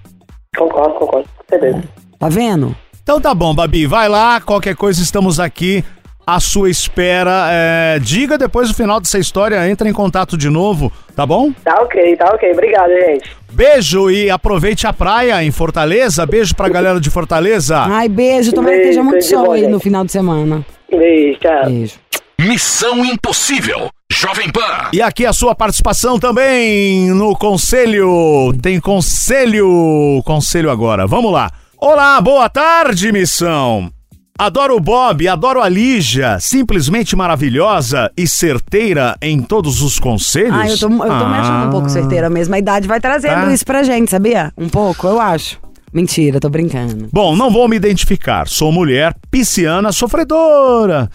Concordo, 0.58 0.92
concordo. 0.98 1.26
Com 1.38 1.44
certeza. 1.48 1.82
Tá 2.18 2.28
vendo? 2.28 2.76
Então 3.02 3.18
tá 3.18 3.32
bom, 3.34 3.54
Babi. 3.54 3.86
Vai 3.86 4.10
lá, 4.10 4.42
qualquer 4.42 4.76
coisa, 4.76 5.00
estamos 5.00 5.40
aqui 5.40 5.82
à 6.26 6.40
sua 6.40 6.68
espera. 6.68 7.48
É, 7.50 7.98
diga 8.00 8.36
depois 8.36 8.68
do 8.68 8.74
final 8.74 9.00
dessa 9.00 9.18
história, 9.18 9.68
entra 9.70 9.88
em 9.88 9.92
contato 9.92 10.36
de 10.36 10.50
novo, 10.50 10.92
tá 11.14 11.24
bom? 11.24 11.52
Tá 11.64 11.80
ok, 11.82 12.16
tá 12.16 12.26
ok. 12.34 12.52
Obrigado, 12.52 12.90
gente. 12.90 13.30
Beijo 13.52 14.10
e 14.10 14.28
aproveite 14.28 14.86
a 14.86 14.92
praia 14.92 15.42
em 15.42 15.50
Fortaleza. 15.50 16.26
Beijo 16.26 16.54
pra 16.54 16.68
galera 16.68 17.00
de 17.00 17.08
Fortaleza. 17.08 17.78
Ai, 17.78 18.08
beijo. 18.08 18.52
Tomara 18.52 18.74
que 18.74 18.82
Beijo, 18.82 18.90
esteja 18.90 19.02
muito 19.02 19.24
sol 19.24 19.52
aí 19.52 19.68
no 19.68 19.78
final 19.78 20.04
de 20.04 20.12
semana. 20.12 20.66
Beijo, 20.90 21.38
tchau. 21.38 21.64
Beijo. 21.66 21.94
Missão 22.38 23.04
Impossível. 23.04 23.88
Jovem 24.12 24.50
Pan. 24.50 24.90
E 24.92 25.00
aqui 25.02 25.24
a 25.26 25.32
sua 25.32 25.54
participação 25.54 26.18
também 26.18 27.08
no 27.10 27.34
conselho. 27.36 28.52
Tem 28.62 28.78
conselho, 28.78 30.22
conselho 30.24 30.70
agora. 30.70 31.06
Vamos 31.06 31.32
lá. 31.32 31.50
Olá, 31.78 32.20
boa 32.20 32.48
tarde, 32.48 33.10
missão. 33.10 33.90
Adoro 34.38 34.76
o 34.76 34.80
Bob, 34.80 35.26
adoro 35.26 35.62
a 35.62 35.68
Lígia, 35.68 36.38
simplesmente 36.40 37.16
maravilhosa 37.16 38.10
e 38.16 38.26
certeira 38.28 39.16
em 39.22 39.40
todos 39.40 39.80
os 39.80 39.98
conselhos. 39.98 40.52
Ah, 40.54 40.68
eu 40.68 40.78
tô, 40.78 40.86
eu 40.88 40.98
tô 40.98 41.28
me 41.28 41.34
achando 41.38 41.68
um 41.68 41.70
pouco 41.70 41.88
certeira 41.88 42.28
mesmo. 42.28 42.54
A 42.54 42.58
idade 42.58 42.86
vai 42.86 43.00
trazendo 43.00 43.46
Ah. 43.46 43.52
isso 43.54 43.64
pra 43.64 43.82
gente, 43.82 44.10
sabia? 44.10 44.52
Um 44.58 44.68
pouco, 44.68 45.06
eu 45.06 45.18
acho. 45.18 45.58
Mentira, 45.90 46.38
tô 46.38 46.50
brincando. 46.50 47.08
Bom, 47.10 47.34
não 47.34 47.50
vou 47.50 47.66
me 47.66 47.76
identificar. 47.76 48.46
Sou 48.46 48.70
mulher 48.70 49.14
pisciana 49.30 49.90
sofredora. 49.90 51.08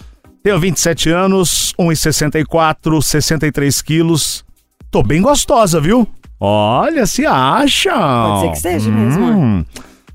Tenho 0.43 0.59
27 0.59 1.09
anos, 1.11 1.75
1,64, 1.77 2.99
63 3.03 3.81
quilos. 3.83 4.43
Tô 4.89 5.03
bem 5.03 5.21
gostosa, 5.21 5.79
viu? 5.79 6.07
Olha, 6.39 7.05
se 7.05 7.23
acha. 7.27 7.91
Pode 7.93 8.41
ser 8.41 8.49
que 8.49 8.59
seja 8.79 8.89
mesmo, 8.89 9.23
Hum. 9.25 9.65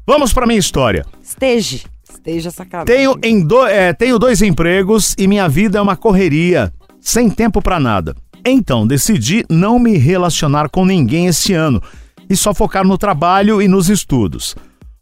Vamos 0.05 0.33
pra 0.33 0.47
minha 0.47 0.59
história. 0.59 1.05
Esteja. 1.23 1.79
Esteja. 2.27 2.51
Tenho, 2.85 3.17
em 3.23 3.41
do- 3.47 3.67
é, 3.67 3.93
tenho 3.93 4.19
dois 4.19 4.43
empregos 4.43 5.15
e 5.19 5.27
minha 5.27 5.49
vida 5.49 5.79
é 5.79 5.81
uma 5.81 5.97
correria, 5.97 6.73
sem 7.01 7.31
tempo 7.31 7.63
pra 7.63 7.79
nada. 7.79 8.15
Então, 8.45 8.87
decidi 8.87 9.45
não 9.49 9.79
me 9.79 9.97
relacionar 9.97 10.69
com 10.69 10.85
ninguém 10.85 11.27
esse 11.27 11.53
ano 11.53 11.83
e 12.29 12.37
só 12.37 12.53
focar 12.55 12.85
no 12.87 12.99
trabalho 12.99 13.61
e 13.63 13.69
nos 13.69 13.89
estudos. 13.89 14.55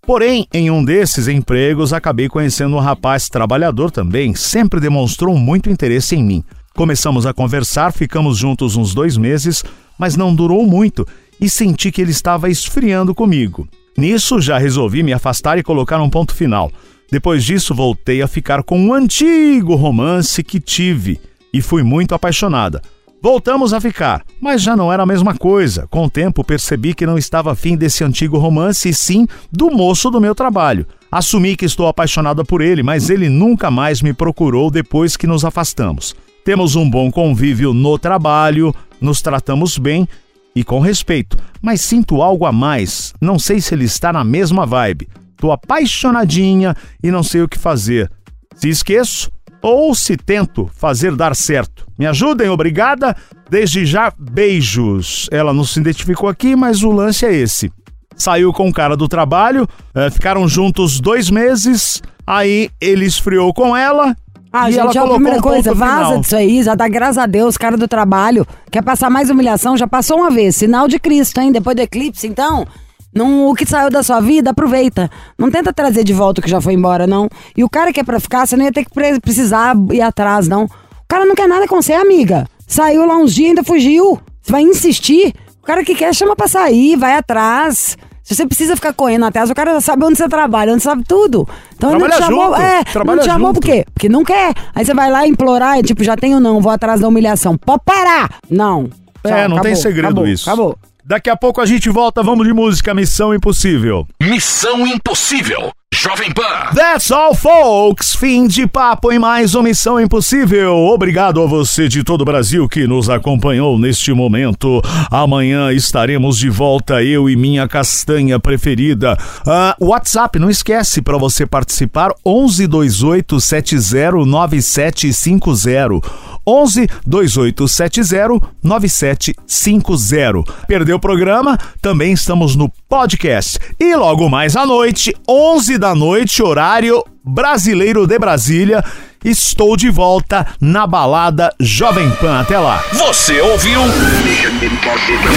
Porém, 0.07 0.47
em 0.53 0.71
um 0.71 0.85
desses 0.85 1.29
empregos, 1.29 1.93
acabei 1.95 2.29
conhecendo 2.29 2.77
um 2.77 2.81
rapaz 2.81 3.29
trabalhador 3.29 3.91
também, 3.91 4.35
sempre 4.35 4.79
demonstrou 4.79 5.37
muito 5.37 5.71
interesse 5.71 6.15
em 6.15 6.23
mim. 6.23 6.45
Começamos 6.75 7.25
a 7.25 7.33
conversar, 7.33 7.93
ficamos 7.93 8.37
juntos 8.37 8.77
uns 8.77 8.93
dois 8.93 9.17
meses, 9.17 9.65
mas 9.99 10.17
não 10.17 10.35
durou 10.35 10.67
muito 10.67 11.07
e 11.41 11.49
senti 11.49 11.91
que 11.91 12.03
ele 12.03 12.11
estava 12.11 12.51
esfriando 12.51 13.15
comigo. 13.15 13.67
Nisso, 13.97 14.41
já 14.41 14.59
resolvi 14.59 15.03
me 15.03 15.13
afastar 15.13 15.57
e 15.57 15.63
colocar 15.63 16.01
um 16.03 16.11
ponto 16.11 16.35
final. 16.35 16.71
Depois 17.11 17.45
disso, 17.45 17.75
voltei 17.75 18.23
a 18.23 18.29
ficar 18.29 18.63
com 18.63 18.79
um 18.79 18.93
antigo 18.93 19.75
romance 19.75 20.43
que 20.43 20.59
tive 20.59 21.21
e 21.53 21.61
fui 21.61 21.83
muito 21.83 22.15
apaixonada. 22.15 22.83
Voltamos 23.23 23.73
a 23.73 23.81
ficar, 23.81 24.23
mas 24.39 24.61
já 24.61 24.77
não 24.77 24.93
era 24.93 25.03
a 25.03 25.07
mesma 25.07 25.35
coisa. 25.35 25.87
Com 25.89 26.05
o 26.05 26.11
tempo 26.11 26.45
percebi 26.45 26.93
que 26.93 27.07
não 27.07 27.17
estava 27.17 27.53
afim 27.53 27.75
desse 27.75 28.05
antigo 28.05 28.37
romance, 28.37 28.87
e 28.89 28.93
sim 28.93 29.27
do 29.51 29.71
moço 29.71 30.11
do 30.11 30.21
meu 30.21 30.35
trabalho. 30.35 30.87
Assumi 31.11 31.57
que 31.57 31.65
estou 31.65 31.87
apaixonada 31.87 32.45
por 32.45 32.61
ele, 32.61 32.83
mas 32.83 33.09
ele 33.09 33.31
nunca 33.31 33.71
mais 33.71 34.03
me 34.03 34.13
procurou 34.13 34.71
depois 34.71 35.17
que 35.17 35.27
nos 35.27 35.43
afastamos. 35.43 36.15
Temos 36.45 36.77
um 36.77 36.91
bom 36.91 37.11
convívio 37.11 37.73
no 37.73 37.99
trabalho, 37.99 38.75
nos 39.01 39.23
tratamos 39.23 39.79
bem 39.79 40.07
e 40.55 40.63
com 40.63 40.79
respeito, 40.79 41.39
mas 41.63 41.81
sinto 41.81 42.21
algo 42.21 42.45
a 42.45 42.53
mais. 42.53 43.15
Não 43.21 43.39
sei 43.39 43.59
se 43.59 43.75
ele 43.75 43.85
está 43.85 44.13
na 44.13 44.23
mesma 44.23 44.67
vibe. 44.67 45.09
Tô 45.45 45.53
apaixonadinha 45.53 46.75
e 47.03 47.11
não 47.11 47.23
sei 47.23 47.43
o 47.43 47.49
que 47.49 47.59
fazer. 47.59 48.11
Se 48.57 48.67
esqueço, 48.71 49.31
ou 49.61 49.95
se 49.95 50.17
tento 50.17 50.71
fazer 50.75 51.15
dar 51.15 51.37
certo. 51.37 51.87
Me 51.99 52.07
ajudem, 52.07 52.49
obrigada. 52.49 53.15
Desde 53.51 53.85
já, 53.85 54.11
beijos. 54.19 55.29
Ela 55.31 55.53
não 55.53 55.63
se 55.63 55.79
identificou 55.79 56.31
aqui, 56.31 56.57
mas 56.57 56.83
o 56.83 56.91
lance 56.91 57.27
é 57.27 57.35
esse. 57.35 57.71
Saiu 58.17 58.55
com 58.55 58.71
o 58.71 58.73
cara 58.73 58.97
do 58.97 59.07
trabalho, 59.07 59.69
é, 59.95 60.09
ficaram 60.09 60.49
juntos 60.49 60.99
dois 60.99 61.29
meses, 61.29 62.01
aí 62.27 62.71
ele 62.81 63.05
esfriou 63.05 63.53
com 63.53 63.77
ela. 63.77 64.17
Ah, 64.51 64.71
e 64.71 64.73
gente, 64.73 64.97
ela 64.97 65.09
é 65.09 65.11
a 65.11 65.15
primeira 65.15 65.39
um 65.41 65.43
coisa, 65.43 65.75
vaza 65.75 66.05
final. 66.07 66.21
disso 66.21 66.37
aí, 66.37 66.63
já 66.63 66.75
dá 66.75 66.89
graças 66.89 67.19
a 67.19 67.27
Deus, 67.27 67.59
cara 67.59 67.77
do 67.77 67.87
trabalho. 67.87 68.47
Quer 68.71 68.83
passar 68.83 69.11
mais 69.11 69.29
humilhação? 69.29 69.77
Já 69.77 69.87
passou 69.87 70.21
uma 70.21 70.31
vez. 70.31 70.57
Sinal 70.57 70.89
de 70.89 70.99
Cristo, 70.99 71.39
hein? 71.39 71.53
Depois 71.53 71.77
do 71.77 71.83
eclipse, 71.83 72.27
então. 72.27 72.67
Não, 73.15 73.49
o 73.49 73.55
que 73.55 73.65
saiu 73.65 73.91
da 73.91 74.03
sua 74.03 74.21
vida, 74.21 74.51
aproveita. 74.51 75.11
Não 75.39 75.51
tenta 75.51 75.73
trazer 75.73 76.03
de 76.05 76.13
volta 76.13 76.41
o 76.41 76.45
que 76.45 76.51
já 76.51 76.61
foi 76.61 76.75
embora, 76.75 77.07
não. 77.07 77.29
E 77.57 77.63
o 77.63 77.69
cara 77.71 77.93
que 77.93 78.01
é 78.01 78.05
pra 78.05 78.19
ficar, 78.19 78.47
você 78.47 78.57
não 78.57 78.65
ia 78.65 78.73
ter 78.73 78.85
que 78.85 78.91
pre- 78.91 79.21
precisar 79.21 79.75
ir 79.93 80.01
atrás, 80.03 80.49
não. 80.49 80.65
O 80.65 80.69
cara 81.09 81.25
não 81.25 81.35
quer 81.35 81.47
nada 81.49 81.69
com 81.69 81.81
você, 81.81 81.93
amiga. 81.93 82.47
Saiu 82.67 83.07
lá 83.07 83.17
uns 83.17 83.33
dias 83.35 83.47
e 83.47 83.49
ainda 83.51 83.63
fugiu. 83.65 84.19
Você 84.43 84.51
vai 84.53 84.63
insistir? 84.63 85.33
O 85.63 85.67
cara 85.67 85.85
que 85.85 85.95
quer 85.95 86.15
chama 86.15 86.35
pra 86.35 86.49
sair, 86.49 86.97
vai 86.97 87.15
atrás. 87.17 87.97
Se 88.23 88.35
você 88.35 88.47
precisa 88.47 88.75
ficar 88.75 88.93
correndo 88.95 89.27
atrás, 89.27 89.51
o 89.51 89.55
cara 89.55 89.79
sabe 89.83 90.03
onde 90.05 90.17
você 90.17 90.27
trabalha, 90.29 90.73
onde 90.73 90.83
sabe 90.83 91.05
tudo. 91.07 91.47
Então 91.77 91.91
ele 91.91 91.99
não 92.01 92.09
te 92.11 92.17
chamou. 92.17 92.47
junto, 92.47 92.61
É, 92.61 92.85
trabalha 92.85 93.17
não 93.17 93.23
te 93.23 93.27
chamou 93.31 93.49
junto. 93.49 93.61
por 93.61 93.67
quê? 93.67 93.85
Porque 93.93 94.09
não 94.09 94.25
quer. 94.25 94.55
Aí 94.75 94.83
você 94.85 94.95
vai 94.95 95.11
lá 95.11 95.27
implorar, 95.27 95.79
e 95.79 95.83
tipo, 95.83 96.03
já 96.03 96.17
tenho 96.17 96.41
não, 96.41 96.59
vou 96.61 96.73
atrás 96.73 97.01
da 97.03 97.09
humilhação. 97.09 97.57
Pode 97.59 97.83
parar! 97.85 98.31
Não. 98.51 98.89
É, 99.23 99.29
Tchau, 99.29 99.49
não 99.51 99.61
tem 99.61 99.73
acabou, 99.73 99.77
segredo 99.77 100.07
acabou, 100.09 100.27
isso. 100.27 100.49
Acabou. 100.51 100.79
Daqui 101.07 101.29
a 101.29 101.37
pouco 101.37 101.61
a 101.61 101.67
gente 101.67 101.91
volta, 101.91 102.23
vamos 102.23 102.47
de 102.47 102.55
música 102.55 102.95
Missão 102.95 103.35
Impossível. 103.35 104.09
Missão 104.23 104.87
Impossível. 104.87 105.71
Jovem 105.95 106.33
Pan. 106.33 106.75
That's 106.75 107.13
all, 107.13 107.37
folks! 107.37 108.17
Fim 108.17 108.49
de 108.49 108.67
papo 108.67 109.13
em 109.13 109.19
mais 109.19 109.55
uma 109.55 109.63
Missão 109.63 110.01
Impossível. 110.01 110.75
Obrigado 110.75 111.41
a 111.41 111.47
você 111.47 111.89
de 111.89 112.03
todo 112.03 112.23
o 112.23 112.25
Brasil 112.25 112.69
que 112.69 112.85
nos 112.85 113.09
acompanhou 113.09 113.79
neste 113.79 114.13
momento. 114.13 114.83
Amanhã 115.09 115.73
estaremos 115.73 116.37
de 116.37 116.51
volta, 116.51 117.01
eu 117.01 117.31
e 117.31 117.37
minha 117.37 117.69
castanha 117.69 118.41
preferida. 118.41 119.17
Ah, 119.47 119.77
WhatsApp, 119.81 120.37
não 120.41 120.51
esquece 120.51 121.01
para 121.01 121.17
você 121.17 121.47
participar: 121.47 122.13
11 122.27 122.67
28 122.67 123.41
70 123.41 124.27
9750. 124.27 126.35
11 126.47 126.87
28 127.07 127.69
70 127.69 128.41
9750. 128.63 130.53
Perdeu 130.67 130.97
o 130.97 131.01
programa? 131.01 131.59
Também 131.81 132.13
estamos 132.13 132.57
no 132.57 132.69
podcast. 132.89 133.59
E 133.79 133.95
logo 133.95 134.29
mais 134.29 134.57
à 134.57 134.67
noite, 134.67 135.15
11 135.29 135.79
da 135.85 135.95
noite, 135.95 136.43
horário 136.43 137.05
brasileiro 137.23 138.07
de 138.07 138.19
Brasília, 138.19 138.83
estou 139.23 139.77
de 139.77 139.91
volta 139.91 140.47
na 140.59 140.87
balada 140.87 141.55
Jovem 141.61 142.11
Pan. 142.13 142.41
Até 142.41 142.59
lá. 142.59 142.83
Você 142.95 143.39
ouviu? 143.43 143.83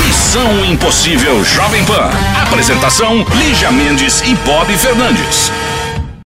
Missão 0.07 0.63
Impossível 0.63 1.43
Jovem 1.43 1.83
Pan. 1.83 2.10
Apresentação: 2.43 3.25
Lígia 3.36 3.73
Mendes 3.73 4.21
e 4.21 4.36
Bob 4.36 4.71
Fernandes. 4.77 5.51